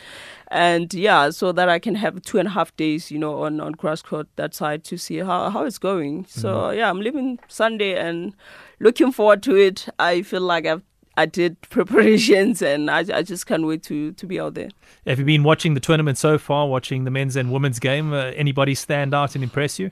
and 0.49 0.93
yeah, 0.95 1.29
so 1.29 1.53
that 1.53 1.69
I 1.69 1.79
can 1.79 1.97
have 1.97 2.23
two 2.23 2.39
and 2.39 2.49
a 2.49 2.53
half 2.53 2.75
days, 2.79 3.11
you 3.11 3.19
know, 3.19 3.43
on, 3.43 3.61
on 3.61 3.73
grass 3.73 4.01
court 4.01 4.29
that 4.37 4.55
side 4.55 4.83
to 4.85 4.97
see 4.97 5.19
how, 5.19 5.51
how 5.51 5.65
it's 5.65 5.79
going. 5.79 6.25
So 6.27 6.55
mm. 6.55 6.77
yeah, 6.79 6.89
I'm 6.89 7.01
leaving 7.01 7.41
Sunday 7.47 7.95
and 7.99 8.35
looking 8.81 9.13
forward 9.13 9.43
to 9.43 9.55
it. 9.55 9.87
I 9.99 10.23
feel 10.23 10.41
like 10.41 10.65
I've 10.65 10.83
I 11.17 11.27
did 11.27 11.61
preparations 11.71 12.63
and 12.63 12.91
I, 12.91 13.05
I 13.13 13.23
just 13.23 13.47
can't 13.47 13.67
wait 13.67 13.83
to, 13.85 14.13
to 14.13 14.27
be 14.27 14.41
out 14.41 14.55
there. 14.55 14.69
Have 15.07 15.19
you 15.19 15.25
been 15.25 15.43
watching 15.43 15.75
the 15.75 15.81
tournament 15.81 16.19
so 16.19 16.39
far, 16.39 16.69
watching 16.69 17.05
the 17.05 17.11
men's 17.11 17.37
and 17.37 17.53
women's 17.53 17.79
game? 17.79 18.13
Uh, 18.13 18.33
anybody 18.37 18.75
stand 18.75 19.15
out 19.15 19.35
and 19.35 19.43
impress 19.43 19.79
you? 19.79 19.91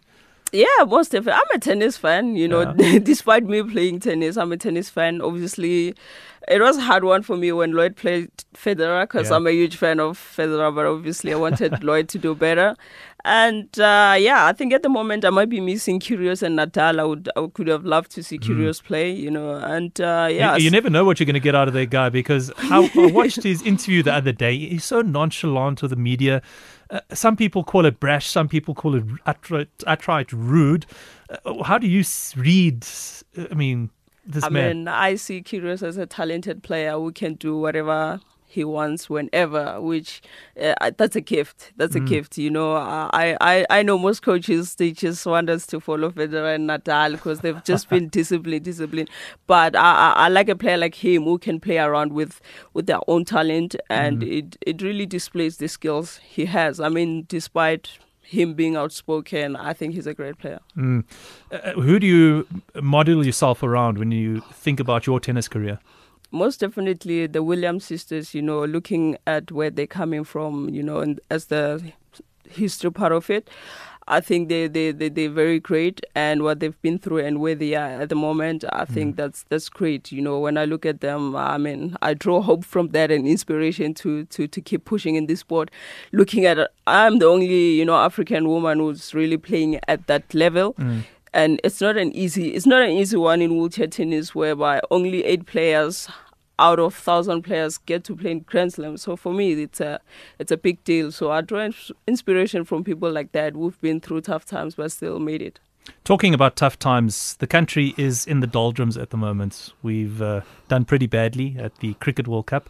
Yeah, 0.53 0.67
most 0.87 1.13
definitely. 1.13 1.41
I'm 1.41 1.57
a 1.57 1.61
tennis 1.61 1.97
fan, 1.97 2.35
you 2.35 2.49
know, 2.49 2.75
yeah. 2.77 2.99
despite 3.03 3.45
me 3.45 3.63
playing 3.63 4.01
tennis, 4.01 4.37
I'm 4.37 4.51
a 4.51 4.57
tennis 4.57 4.91
fan. 4.91 5.21
Obviously, 5.21 5.95
it 6.49 6.61
was 6.61 6.77
a 6.79 6.81
hard 6.81 7.05
one 7.05 7.23
for 7.23 7.37
me 7.37 7.53
when 7.53 7.73
Lloyd 7.73 7.95
played 7.95 8.31
Federer 8.55 9.03
because 9.03 9.31
yeah. 9.31 9.37
I'm 9.37 9.47
a 9.47 9.53
huge 9.53 9.77
fan 9.77 10.01
of 10.01 10.19
Federer, 10.19 10.75
but 10.75 10.87
obviously 10.87 11.33
I 11.33 11.37
wanted 11.37 11.85
Lloyd 11.85 12.09
to 12.09 12.19
do 12.19 12.35
better. 12.35 12.75
And 13.25 13.79
uh, 13.79 14.17
yeah, 14.19 14.47
I 14.47 14.53
think 14.53 14.73
at 14.73 14.83
the 14.83 14.89
moment 14.89 15.25
I 15.25 15.31
might 15.31 15.49
be 15.49 15.61
missing 15.61 16.01
Kyrgios 16.01 16.43
and 16.43 16.59
Nadal. 16.59 16.99
I 16.99 17.05
would, 17.05 17.29
I 17.37 17.47
could 17.53 17.67
have 17.69 17.85
loved 17.85 18.11
to 18.13 18.23
see 18.23 18.39
Kyrgios 18.39 18.81
mm. 18.81 18.85
play, 18.85 19.11
you 19.11 19.31
know. 19.31 19.55
And 19.55 19.99
uh, 20.01 20.29
yeah, 20.31 20.57
you, 20.57 20.65
you, 20.65 20.71
never 20.71 20.89
know 20.89 21.05
what 21.05 21.21
you're 21.21 21.27
going 21.27 21.35
to 21.35 21.41
get 21.41 21.55
out 21.55 21.69
of 21.69 21.75
that 21.75 21.91
guy 21.91 22.09
because 22.09 22.51
how, 22.57 22.85
I 22.85 23.07
watched 23.13 23.43
his 23.43 23.63
interview 23.63 24.03
the 24.03 24.15
other 24.15 24.33
day. 24.33 24.57
He's 24.57 24.85
so 24.85 25.03
nonchalant 25.03 25.83
with 25.83 25.91
the 25.91 25.97
media. 25.97 26.43
Uh, 26.91 27.01
some 27.13 27.37
people 27.37 27.63
call 27.63 27.87
it 27.87 28.01
brash, 28.01 28.27
some 28.27 28.49
people 28.49 28.75
call 28.75 28.95
it 28.95 29.05
outright, 29.27 29.69
outright 29.87 30.33
rude. 30.33 30.87
Uh, 31.45 31.63
how 31.63 31.79
do 31.79 31.87
you 31.87 32.05
read? 32.37 32.87
I 33.51 33.55
mean, 33.55 33.91
this 34.27 34.45
I 34.45 34.49
man. 34.49 34.79
mean, 34.79 34.89
I 34.89 35.15
see 35.15 35.43
Kyrgios 35.43 35.83
as 35.87 35.97
a 35.97 36.07
talented 36.07 36.63
player 36.63 36.93
who 36.93 37.13
can 37.13 37.35
do 37.35 37.57
whatever 37.59 38.21
he 38.51 38.65
wants 38.65 39.09
whenever 39.09 39.81
which 39.81 40.21
uh, 40.61 40.91
that's 40.97 41.15
a 41.15 41.21
gift 41.21 41.73
that's 41.77 41.95
a 41.95 42.01
mm. 42.01 42.09
gift 42.09 42.37
you 42.37 42.51
know 42.51 42.75
I, 42.75 43.37
I 43.41 43.67
i 43.71 43.83
know 43.83 43.97
most 43.97 44.23
coaches 44.23 44.75
they 44.75 44.91
just 44.91 45.25
want 45.25 45.49
us 45.49 45.67
to 45.69 45.79
follow 45.79 46.11
federer 46.11 46.57
and 46.57 46.69
nadal 46.69 47.13
because 47.13 47.41
they've 47.41 47.63
just 47.63 47.89
been 47.89 48.09
disciplined 48.19 48.65
disciplined 48.65 49.09
but 49.47 49.77
I, 49.77 49.93
I, 49.93 50.13
I 50.25 50.29
like 50.29 50.49
a 50.49 50.57
player 50.57 50.77
like 50.77 50.97
him 50.97 51.23
who 51.25 51.39
can 51.39 51.61
play 51.61 51.79
around 51.79 52.13
with 52.13 52.41
with 52.75 52.87
their 52.87 53.01
own 53.07 53.25
talent 53.25 53.77
and 53.89 54.23
mm. 54.23 54.39
it 54.39 54.57
it 54.67 54.83
really 54.83 55.07
displays 55.07 55.59
the 55.59 55.69
skills 55.69 56.17
he 56.17 56.47
has 56.47 56.81
i 56.81 56.89
mean 56.89 57.27
despite 57.29 57.99
him 58.23 58.55
being 58.55 58.77
outspoken, 58.77 59.57
I 59.57 59.73
think 59.73 59.93
he's 59.93 60.07
a 60.07 60.15
great 60.15 60.39
player. 60.39 60.61
Mm. 60.77 61.03
Uh, 61.51 61.73
who 61.73 61.99
do 61.99 62.07
you 62.07 62.47
model 62.81 63.27
yourself 63.27 63.65
around 63.65 63.99
when 63.99 64.13
you 64.13 64.41
think 64.53 64.79
about 64.79 65.05
your 65.05 65.19
tennis 65.19 65.49
career? 65.49 65.81
Most 66.31 66.61
definitely 66.61 67.27
the 67.27 67.43
Williams 67.43 67.85
sisters, 67.85 68.35
you 68.35 68.43
know, 68.43 68.65
looking 68.65 69.17
at 69.27 69.51
where 69.51 69.71
they're 69.71 69.87
coming 69.87 70.25
from, 70.25 70.69
you 70.69 70.83
know, 70.83 70.99
and 70.99 71.21
as 71.31 71.47
the 71.47 71.93
history 72.49 72.91
part 72.91 73.13
of 73.13 73.31
it. 73.31 73.49
I 74.09 74.21
think 74.21 74.49
they, 74.49 74.67
they, 74.67 74.91
they, 74.91 75.09
they're 75.09 75.31
very 75.31 75.61
great 75.61 76.01
and 76.17 76.43
what 76.43 76.59
they've 76.59 76.81
been 76.83 76.99
through 76.99 77.19
and 77.19 77.39
where 77.39 77.55
they 77.55 77.77
are 77.77 78.03
at 78.03 78.09
the 78.09 78.17
moment, 78.17 78.65
I 78.73 78.85
think 78.85 79.15
mm. 79.15 79.17
that's 79.17 79.45
that's 79.51 79.69
great. 79.69 80.11
You 80.11 80.21
know, 80.21 80.41
when 80.41 80.59
I 80.59 80.65
look 80.65 80.85
at 80.85 81.01
them, 81.01 81.37
I 81.37 81.59
mean, 81.59 81.97
I 82.03 82.15
draw 82.15 82.41
hope 82.41 82.65
from 82.65 82.89
that 82.89 83.13
and 83.13 83.25
inspiration 83.29 83.95
to, 83.95 84.25
to, 84.25 84.49
to 84.49 84.61
keep 84.61 84.85
pushing 84.85 85.15
in 85.15 85.27
this 85.27 85.41
sport. 85.41 85.71
Looking 86.11 86.45
at 86.45 86.59
it, 86.59 86.71
I'm 86.89 87.21
the 87.21 87.27
only, 87.27 87.47
you 87.47 87.85
know, 87.85 87.95
African 87.95 88.49
woman 88.49 88.81
who's 88.81 89.15
really 89.15 89.37
playing 89.37 89.79
at 89.87 90.09
that 90.09 90.35
level. 90.35 90.75
Mm 90.75 91.05
and 91.33 91.61
it's 91.63 91.81
not 91.81 91.97
an 91.97 92.13
easy 92.13 92.51
it's 92.55 92.67
not 92.67 92.83
an 92.83 92.91
easy 92.91 93.17
one 93.17 93.41
in 93.41 93.57
wheelchair 93.57 93.87
tennis 93.87 94.35
whereby 94.35 94.81
only 94.91 95.25
eight 95.25 95.47
players 95.47 96.09
out 96.61 96.79
of 96.79 96.95
thousand 96.95 97.43
players 97.43 97.79
get 97.79 98.05
to 98.05 98.15
play 98.15 98.31
in 98.33 98.41
Grand 98.41 98.75
Slam. 98.75 98.99
So 98.99 99.17
for 99.17 99.33
me, 99.33 99.63
it's 99.63 99.81
a 99.81 100.01
it's 100.39 100.53
a 100.53 100.57
big 100.57 100.85
deal. 100.85 101.11
So 101.11 101.33
I 101.33 101.41
draw 101.41 101.71
inspiration 102.07 102.65
from 102.65 102.85
people 102.85 103.11
like 103.11 103.33
that 103.33 103.55
who've 103.55 103.81
been 103.81 104.01
through 104.01 104.21
tough 104.21 104.45
times 104.45 104.75
but 104.75 104.93
still 104.93 105.19
made 105.19 105.43
it. 105.43 105.59
Talking 106.05 106.35
about 106.35 106.57
tough 106.57 106.79
times, 106.79 107.37
the 107.37 107.47
country 107.47 107.95
is 107.97 108.27
in 108.27 108.41
the 108.41 108.47
doldrums 108.47 108.97
at 108.99 109.11
the 109.11 109.17
moment. 109.17 109.73
We've 109.83 110.21
uh, 110.21 110.43
done 110.69 110.85
pretty 110.85 111.07
badly 111.07 111.57
at 111.59 111.77
the 111.77 111.95
Cricket 111.95 112.29
World 112.29 112.47
Cup. 112.47 112.69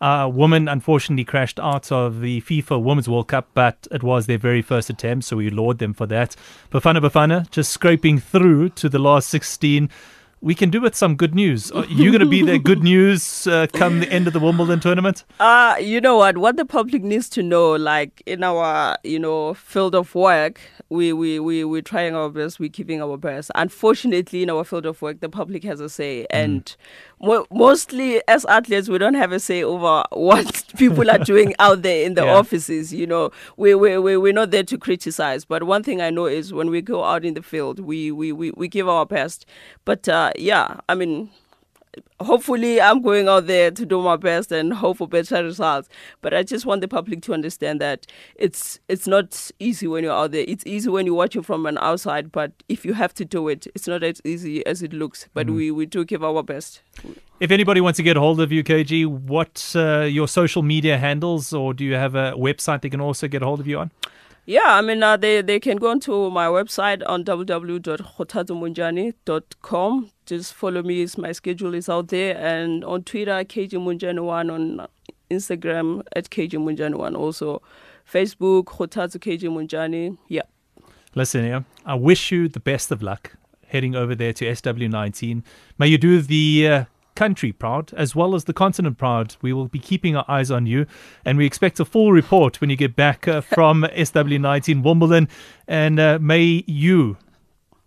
A 0.00 0.28
woman 0.28 0.68
unfortunately 0.68 1.24
crashed 1.24 1.58
out 1.60 1.90
of 1.90 2.20
the 2.20 2.40
FIFA 2.42 2.82
Women's 2.82 3.08
World 3.08 3.28
Cup, 3.28 3.48
but 3.54 3.86
it 3.90 4.02
was 4.02 4.26
their 4.26 4.38
very 4.38 4.62
first 4.62 4.90
attempt, 4.90 5.24
so 5.24 5.36
we 5.36 5.50
laud 5.50 5.78
them 5.78 5.94
for 5.94 6.06
that. 6.06 6.36
Bafana 6.70 7.00
Bafana 7.00 7.48
just 7.50 7.70
scraping 7.72 8.18
through 8.18 8.70
to 8.70 8.88
the 8.88 8.98
last 8.98 9.28
16. 9.28 9.88
we 10.44 10.54
can 10.54 10.68
do 10.68 10.78
with 10.78 10.94
some 10.94 11.16
good 11.16 11.34
news. 11.34 11.70
Are 11.70 11.86
you 11.86 12.10
going 12.10 12.20
to 12.20 12.28
be 12.28 12.42
there 12.42 12.58
good 12.58 12.82
news 12.92 13.46
uh, 13.46 13.66
come 13.72 14.00
the 14.00 14.12
end 14.12 14.26
of 14.26 14.34
the 14.34 14.40
Wimbledon 14.40 14.78
tournament? 14.78 15.24
Uh, 15.40 15.76
you 15.80 16.02
know 16.02 16.18
what? 16.18 16.36
What 16.36 16.58
the 16.58 16.66
public 16.66 17.02
needs 17.02 17.30
to 17.30 17.42
know, 17.42 17.72
like 17.72 18.22
in 18.26 18.44
our, 18.44 18.98
you 19.02 19.18
know, 19.18 19.54
field 19.54 19.94
of 19.94 20.14
work, 20.14 20.60
we, 20.90 21.14
we, 21.14 21.40
we, 21.40 21.64
we're 21.64 21.80
trying 21.80 22.14
our 22.14 22.28
best, 22.28 22.60
we're 22.60 22.68
giving 22.68 23.00
our 23.00 23.16
best. 23.16 23.50
Unfortunately, 23.54 24.42
in 24.42 24.50
our 24.50 24.64
field 24.64 24.84
of 24.84 25.00
work, 25.00 25.20
the 25.20 25.30
public 25.30 25.64
has 25.64 25.80
a 25.80 25.88
say. 25.88 26.26
Mm. 26.30 26.76
Mo- 27.20 27.46
mostly 27.50 28.20
as 28.28 28.44
athletes, 28.46 28.88
we 28.88 28.98
don't 28.98 29.14
have 29.14 29.32
a 29.32 29.40
say 29.40 29.62
over 29.62 30.04
what 30.12 30.64
people 30.76 31.10
are 31.10 31.18
doing 31.18 31.54
out 31.58 31.82
there 31.82 32.04
in 32.04 32.14
the 32.14 32.24
yeah. 32.24 32.34
offices. 32.34 32.92
You 32.92 33.06
know, 33.06 33.30
we, 33.56 33.74
we, 33.74 33.98
we, 33.98 34.16
we're 34.16 34.32
not 34.32 34.50
there 34.50 34.64
to 34.64 34.78
criticize. 34.78 35.44
But 35.44 35.64
one 35.64 35.82
thing 35.82 36.00
I 36.00 36.10
know 36.10 36.26
is 36.26 36.52
when 36.52 36.70
we 36.70 36.82
go 36.82 37.04
out 37.04 37.24
in 37.24 37.34
the 37.34 37.42
field, 37.42 37.80
we, 37.80 38.10
we, 38.10 38.32
we, 38.32 38.50
we 38.52 38.68
give 38.68 38.88
our 38.88 39.06
best. 39.06 39.46
But 39.84 40.08
uh, 40.08 40.32
yeah, 40.36 40.80
I 40.88 40.94
mean, 40.94 41.30
hopefully 42.20 42.80
I'm 42.80 43.02
going 43.02 43.28
out 43.28 43.46
there 43.46 43.70
to 43.70 43.86
do 43.86 44.00
my 44.02 44.16
best 44.16 44.52
and 44.52 44.72
hope 44.72 44.98
for 44.98 45.08
better 45.08 45.42
results. 45.42 45.88
But 46.22 46.34
I 46.34 46.42
just 46.42 46.66
want 46.66 46.80
the 46.80 46.88
public 46.88 47.22
to 47.22 47.34
understand 47.34 47.80
that 47.80 48.06
it's 48.36 48.80
it's 48.88 49.06
not 49.06 49.50
easy 49.58 49.86
when 49.86 50.04
you're 50.04 50.12
out 50.12 50.32
there. 50.32 50.44
It's 50.46 50.64
easy 50.66 50.88
when 50.88 51.06
you're 51.06 51.14
watching 51.14 51.42
from 51.42 51.66
an 51.66 51.78
outside, 51.78 52.32
but 52.32 52.52
if 52.68 52.84
you 52.84 52.94
have 52.94 53.14
to 53.14 53.24
do 53.24 53.48
it, 53.48 53.66
it's 53.74 53.86
not 53.86 54.02
as 54.02 54.20
easy 54.24 54.64
as 54.66 54.82
it 54.82 54.92
looks. 54.92 55.28
But 55.34 55.46
mm. 55.46 55.56
we, 55.56 55.70
we 55.70 55.86
do 55.86 56.04
give 56.04 56.22
our 56.22 56.42
best. 56.42 56.82
If 57.40 57.50
anybody 57.50 57.80
wants 57.80 57.96
to 57.96 58.02
get 58.02 58.16
hold 58.16 58.40
of 58.40 58.52
you, 58.52 58.62
KG, 58.62 59.06
what 59.06 59.72
uh, 59.74 60.02
your 60.02 60.28
social 60.28 60.62
media 60.62 60.98
handles, 60.98 61.52
or 61.52 61.74
do 61.74 61.84
you 61.84 61.94
have 61.94 62.14
a 62.14 62.32
website 62.32 62.82
they 62.82 62.90
can 62.90 63.00
also 63.00 63.28
get 63.28 63.42
hold 63.42 63.60
of 63.60 63.66
you 63.66 63.78
on? 63.80 63.90
Yeah, 64.46 64.66
I 64.66 64.82
mean, 64.82 65.02
uh, 65.02 65.16
they, 65.16 65.40
they 65.40 65.58
can 65.58 65.78
go 65.78 65.90
onto 65.90 66.28
my 66.30 66.48
website 66.48 67.02
on 67.06 67.24
www.kgothatsomontjane.com. 67.24 70.10
Just 70.26 70.52
follow 70.52 70.82
me, 70.82 71.06
my 71.16 71.32
schedule 71.32 71.72
is 71.74 71.88
out 71.88 72.08
there. 72.08 72.36
And 72.36 72.84
on 72.84 73.04
Twitter, 73.04 73.42
KG 73.44 73.70
Montjane1, 73.72 74.52
on 74.52 74.86
Instagram, 75.30 76.02
at 76.14 76.28
KG 76.28 76.58
Montjane1. 76.58 77.16
Also, 77.16 77.62
Facebook, 78.10 78.64
Kgothatso 78.64 79.16
KG 79.16 79.48
Montjane. 79.48 80.18
Yeah. 80.28 80.42
Listen, 81.14 81.46
yeah, 81.46 81.62
I 81.86 81.94
wish 81.94 82.30
you 82.30 82.46
the 82.48 82.60
best 82.60 82.90
of 82.90 83.02
luck 83.02 83.32
heading 83.68 83.94
over 83.94 84.14
there 84.14 84.34
to 84.34 84.44
SW19. 84.44 85.42
May 85.78 85.86
you 85.86 85.96
do 85.96 86.20
the 86.20 86.68
uh, 86.68 86.84
country 87.14 87.52
proud 87.52 87.92
as 87.94 88.14
well 88.14 88.34
as 88.34 88.44
the 88.44 88.52
continent 88.52 88.98
proud. 88.98 89.36
We 89.42 89.52
will 89.52 89.68
be 89.68 89.78
keeping 89.78 90.16
our 90.16 90.24
eyes 90.28 90.50
on 90.50 90.66
you, 90.66 90.86
and 91.24 91.38
we 91.38 91.46
expect 91.46 91.80
a 91.80 91.84
full 91.84 92.12
report 92.12 92.60
when 92.60 92.70
you 92.70 92.76
get 92.76 92.96
back 92.96 93.28
uh, 93.28 93.40
from 93.54 93.82
SW19 93.82 94.82
Wimbledon. 94.82 95.28
And 95.66 95.98
uh, 95.98 96.18
may 96.20 96.64
you 96.66 97.16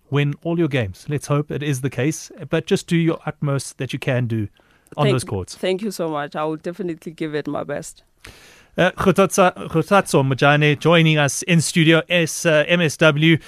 win 0.10 0.34
all 0.44 0.58
your 0.58 0.68
games. 0.68 1.06
Let's 1.10 1.28
hope 1.28 1.52
it 1.52 1.64
is 1.64 1.82
the 1.82 1.90
case, 1.90 2.32
but 2.50 2.66
just 2.66 2.88
do 2.88 2.98
your 2.98 3.20
utmost 3.26 3.78
that 3.78 3.94
you 3.94 4.00
can 4.00 4.28
do 4.28 4.48
on 4.96 5.06
thank, 5.06 5.14
those 5.14 5.24
courts. 5.24 5.56
Thank 5.56 5.82
you 5.82 5.92
so 5.92 6.10
much. 6.10 6.36
I 6.36 6.44
will 6.46 6.56
definitely 6.56 7.12
give 7.12 7.36
it 7.36 7.48
my 7.48 7.64
best. 7.64 8.04
Uh, 8.78 8.92
Kgothatso 8.92 10.24
Montjane 10.24 10.80
joining 10.80 11.18
us 11.18 11.42
in 11.44 11.62
studio 11.62 12.04
as 12.10 12.46
uh, 12.46 12.64
MSW. 12.66 13.42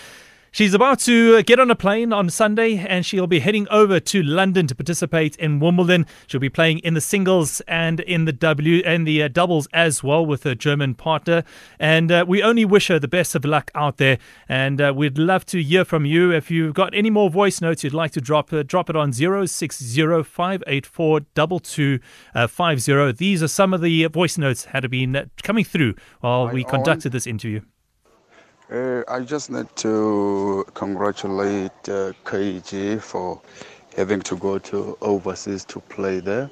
She's 0.51 0.73
about 0.73 0.97
to 1.01 1.35
uh, 1.37 1.43
get 1.43 1.59
on 1.59 1.69
a 1.69 1.75
plane 1.75 2.11
on 2.11 2.31
Sunday 2.31 2.77
and 2.77 3.05
she'll 3.05 3.27
be 3.27 3.37
heading 3.39 3.67
over 3.69 3.99
to 3.99 4.23
London 4.23 4.65
to 4.67 4.73
participate 4.73 5.35
in 5.35 5.59
Wimbledon. 5.59 6.07
She'll 6.25 6.39
be 6.39 6.49
playing 6.49 6.79
in 6.79 6.95
the 6.95 7.01
singles 7.01 7.61
and 7.67 7.99
in 7.99 8.25
the 8.25 8.33
W 8.33 8.81
and 8.83 9.05
the 9.05 9.21
uh, 9.23 9.27
doubles 9.27 9.67
as 9.73 10.01
well 10.03 10.25
with 10.25 10.41
her 10.43 10.55
German 10.55 10.95
partner. 10.95 11.43
And 11.79 12.11
uh, 12.11 12.25
we 12.27 12.41
only 12.41 12.65
wish 12.65 12.87
her 12.87 12.97
the 12.97 13.07
best 13.07 13.35
of 13.35 13.45
luck 13.45 13.69
out 13.75 13.97
there. 13.97 14.17
And 14.47 14.81
uh, 14.81 14.91
we'd 14.95 15.19
love 15.19 15.45
to 15.47 15.61
hear 15.61 15.83
from 15.85 16.05
you. 16.05 16.31
If 16.31 16.49
you've 16.49 16.73
got 16.73 16.95
any 16.95 17.11
more 17.11 17.29
voice 17.29 17.61
notes 17.61 17.83
you'd 17.83 17.93
like 17.93 18.11
to 18.13 18.21
drop, 18.21 18.51
uh, 18.51 18.63
drop 18.63 18.89
it 18.89 18.95
on 18.95 19.11
0605842250. 19.11 22.01
Uh, 22.33 22.47
These 23.15 23.43
are 23.43 23.47
some 23.47 23.73
of 23.73 23.81
the 23.81 24.05
voice 24.07 24.37
notes 24.37 24.65
that 24.65 24.83
have 24.83 24.91
been 24.91 25.29
coming 25.43 25.63
through 25.63 25.93
while 26.21 26.49
we 26.49 26.63
conducted 26.63 27.11
this 27.11 27.27
interview. 27.27 27.61
Uh, 28.71 29.01
I 29.07 29.21
just 29.21 29.49
need 29.49 29.65
to 29.77 30.63
congratulate 30.75 31.71
uh, 31.89 32.13
KG 32.23 33.01
for 33.01 33.41
having 33.97 34.21
to 34.21 34.35
go 34.37 34.59
to 34.59 34.95
overseas 35.01 35.65
to 35.65 35.79
play 35.79 36.19
there. 36.19 36.51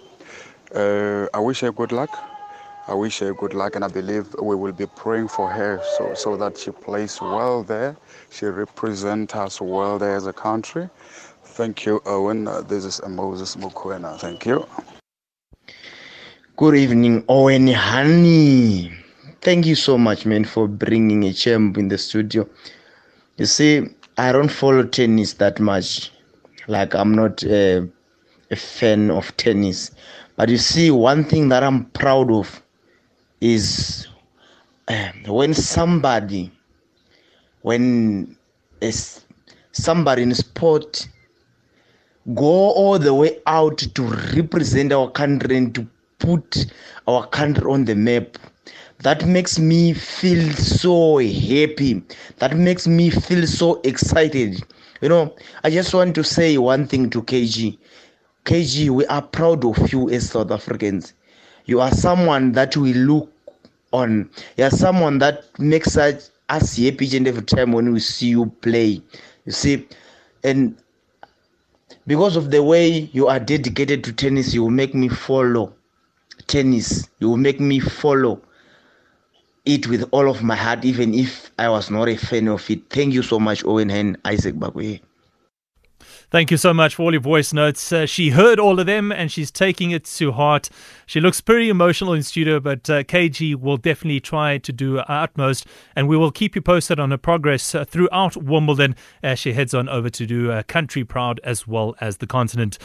Uh, 0.74 1.27
I 1.31 1.39
wish 1.39 1.59
her 1.59 1.71
good 1.71 1.91
luck. 1.91 2.17
I 2.88 2.95
wish 2.95 3.19
her 3.19 3.36
good 3.36 3.53
luck, 3.53 3.75
and 3.75 3.86
I 3.86 3.88
believe 3.88 4.33
we 4.41 4.55
will 4.55 4.71
be 4.71 4.88
praying 4.88 5.27
for 5.27 5.47
her 5.47 5.79
so, 5.97 6.15
so 6.15 6.38
that 6.38 6.57
she 6.57 6.71
plays 6.71 7.21
well 7.21 7.62
there. 7.62 7.95
She 8.31 8.47
represents 8.47 9.36
us 9.36 9.62
well 9.62 10.00
there 10.00 10.15
as 10.15 10.25
a 10.25 10.33
country. 10.33 10.89
Thank 11.43 11.86
you, 11.86 12.01
Owen. 12.07 12.47
Uh, 12.47 12.62
this 12.62 12.83
is 12.83 13.00
Moses 13.07 13.55
Mukwena. 13.57 14.17
Thank 14.19 14.47
you. 14.47 14.65
Good 16.55 16.75
evening, 16.75 17.25
Owen 17.29 17.67
Honey 17.67 19.07
thank 19.41 19.65
you 19.65 19.75
so 19.75 19.98
much, 19.98 20.25
man, 20.25 20.46
for 20.46 20.67
bringing 20.67 21.24
a 21.25 21.34
champ 21.34 21.77
in 21.77 21.88
the 21.88 21.98
studio. 21.98 22.48
You 23.38 23.46
see, 23.46 23.88
I 24.17 24.32
don't 24.32 24.50
follow 24.50 24.84
tennis 24.84 25.34
that 25.34 25.60
much. 25.60 26.12
Like, 26.67 26.94
I'm 26.96 27.13
not 27.13 27.44
a, 27.44 27.88
fan 28.56 29.12
of 29.12 29.36
tennis. 29.38 29.91
But 30.36 30.50
you 30.50 30.58
see, 30.58 30.89
one 30.91 31.24
thing 31.24 31.50
that 31.50 31.63
I'm 31.63 31.86
proud 31.91 32.32
of 32.32 32.62
is 33.41 34.08
uh, 34.88 35.10
when 35.27 35.53
somebody, 35.53 36.51
when 37.62 38.38
a, 38.82 38.94
somebody 39.72 40.24
in 40.24 40.34
sport 40.34 41.08
go 42.34 42.71
all 42.71 43.00
the 43.00 43.13
way 43.13 43.39
out 43.47 43.78
to 43.78 44.04
represent 44.36 44.91
our 44.91 45.10
country 45.12 45.58
and 45.58 45.76
to 45.76 45.88
put 46.19 46.65
our 47.08 47.28
country 47.28 47.69
on 47.69 47.86
the 47.86 47.95
map 47.95 48.38
that 48.99 49.25
makes 49.25 49.60
me 49.60 49.93
feel 49.93 50.51
so 50.53 51.17
happy. 51.17 52.03
That 52.38 52.55
makes 52.57 52.88
me 52.88 53.10
feel 53.10 53.45
so 53.47 53.81
excited. 53.83 54.62
You 55.01 55.10
know 55.10 55.36
i 55.63 55.69
just 55.69 55.93
want 55.93 56.15
to 56.15 56.23
say 56.23 56.57
one 56.57 56.88
thing 56.88 57.10
to 57.12 57.21
kg 57.21 57.77
kg 58.45 58.89
we 58.89 59.05
are 59.05 59.21
proud 59.21 59.63
of 59.63 59.91
you 59.93 60.10
as 60.10 60.31
south 60.31 60.51
africans. 60.51 61.13
You 61.65 61.81
are 61.81 61.91
someone 61.91 62.53
that 62.53 62.75
we 62.77 62.93
look 62.93 63.31
on. 63.93 64.29
You 64.57 64.63
are 64.65 64.71
someone 64.71 65.19
that 65.19 65.43
makes 65.60 65.97
us, 65.97 66.31
us 66.49 66.77
happy 66.77 67.15
and 67.15 67.27
every 67.27 67.43
time 67.43 67.73
when 67.73 67.93
we 67.93 67.99
see 67.99 68.29
you 68.29 68.47
play. 68.62 69.01
You 69.45 69.51
see 69.51 69.88
and 70.43 70.75
because 72.07 72.36
of 72.36 72.49
the 72.51 72.63
way 72.63 73.10
you 73.13 73.27
are 73.27 73.39
dedicated 73.39 74.03
to 74.03 74.13
tennis 74.13 74.53
you 74.53 74.63
will 74.63 74.69
make 74.71 74.95
me 74.95 75.07
follow 75.10 75.73
tennis. 76.47 77.10
You 77.19 77.29
will 77.29 77.38
make 77.38 77.60
me 77.60 77.79
follow 77.79 78.41
it 79.67 79.88
with 79.88 80.08
all 80.12 80.30
of 80.30 80.41
my 80.41 80.56
heart, 80.56 80.86
even 80.86 81.13
if 81.13 81.51
I 81.60 81.69
was 81.69 81.91
not 81.91 82.10
a 82.10 82.15
fan 82.15 82.47
of 82.47 82.69
it. 82.69 82.89
Thank 82.89 83.13
you 83.13 83.21
so 83.21 83.39
much, 83.39 83.63
Owen 83.65 83.91
and 83.91 84.17
Isaac 84.25 84.56
Bakwe. 84.56 85.01
Thank 86.30 86.51
you 86.51 86.58
so 86.58 86.73
much 86.73 86.95
for 86.95 87.03
all 87.03 87.13
your 87.13 87.21
voice 87.21 87.53
notes. 87.53 87.93
Uh, 87.93 88.06
she 88.06 88.32
heard 88.32 88.60
all 88.60 88.82
of 88.82 88.86
them 88.86 89.13
and 89.13 89.32
she's 89.32 89.49
taking 89.49 89.91
it 89.91 90.03
to 90.03 90.34
heart. 90.34 90.69
She 91.06 91.21
looks 91.21 91.39
pretty 91.39 91.69
emotional 91.69 92.12
in 92.12 92.21
studio, 92.21 92.60
but 92.60 92.89
uh, 92.89 93.03
KG 93.03 93.56
will 93.56 93.77
definitely 93.77 94.19
try 94.19 94.58
to 94.58 94.73
do 94.73 94.95
her 94.95 95.06
utmost. 95.08 95.65
And 95.95 96.10
we 96.10 96.17
will 96.17 96.32
keep 96.32 96.53
you 96.53 96.62
posted 96.62 96.99
on 96.99 97.12
her 97.12 97.17
progress 97.17 97.73
uh, 97.73 97.86
throughout 97.86 98.36
Wimbledon 98.36 98.97
as 99.23 99.39
she 99.39 99.53
heads 99.53 99.73
on 99.73 99.88
over 99.88 100.10
to 100.10 100.25
do 100.25 100.51
uh, 100.51 100.63
Country 100.63 101.06
Proud 101.06 101.39
as 101.45 101.65
well 101.65 101.95
as 102.01 102.17
the 102.17 102.27
continent. 102.27 102.77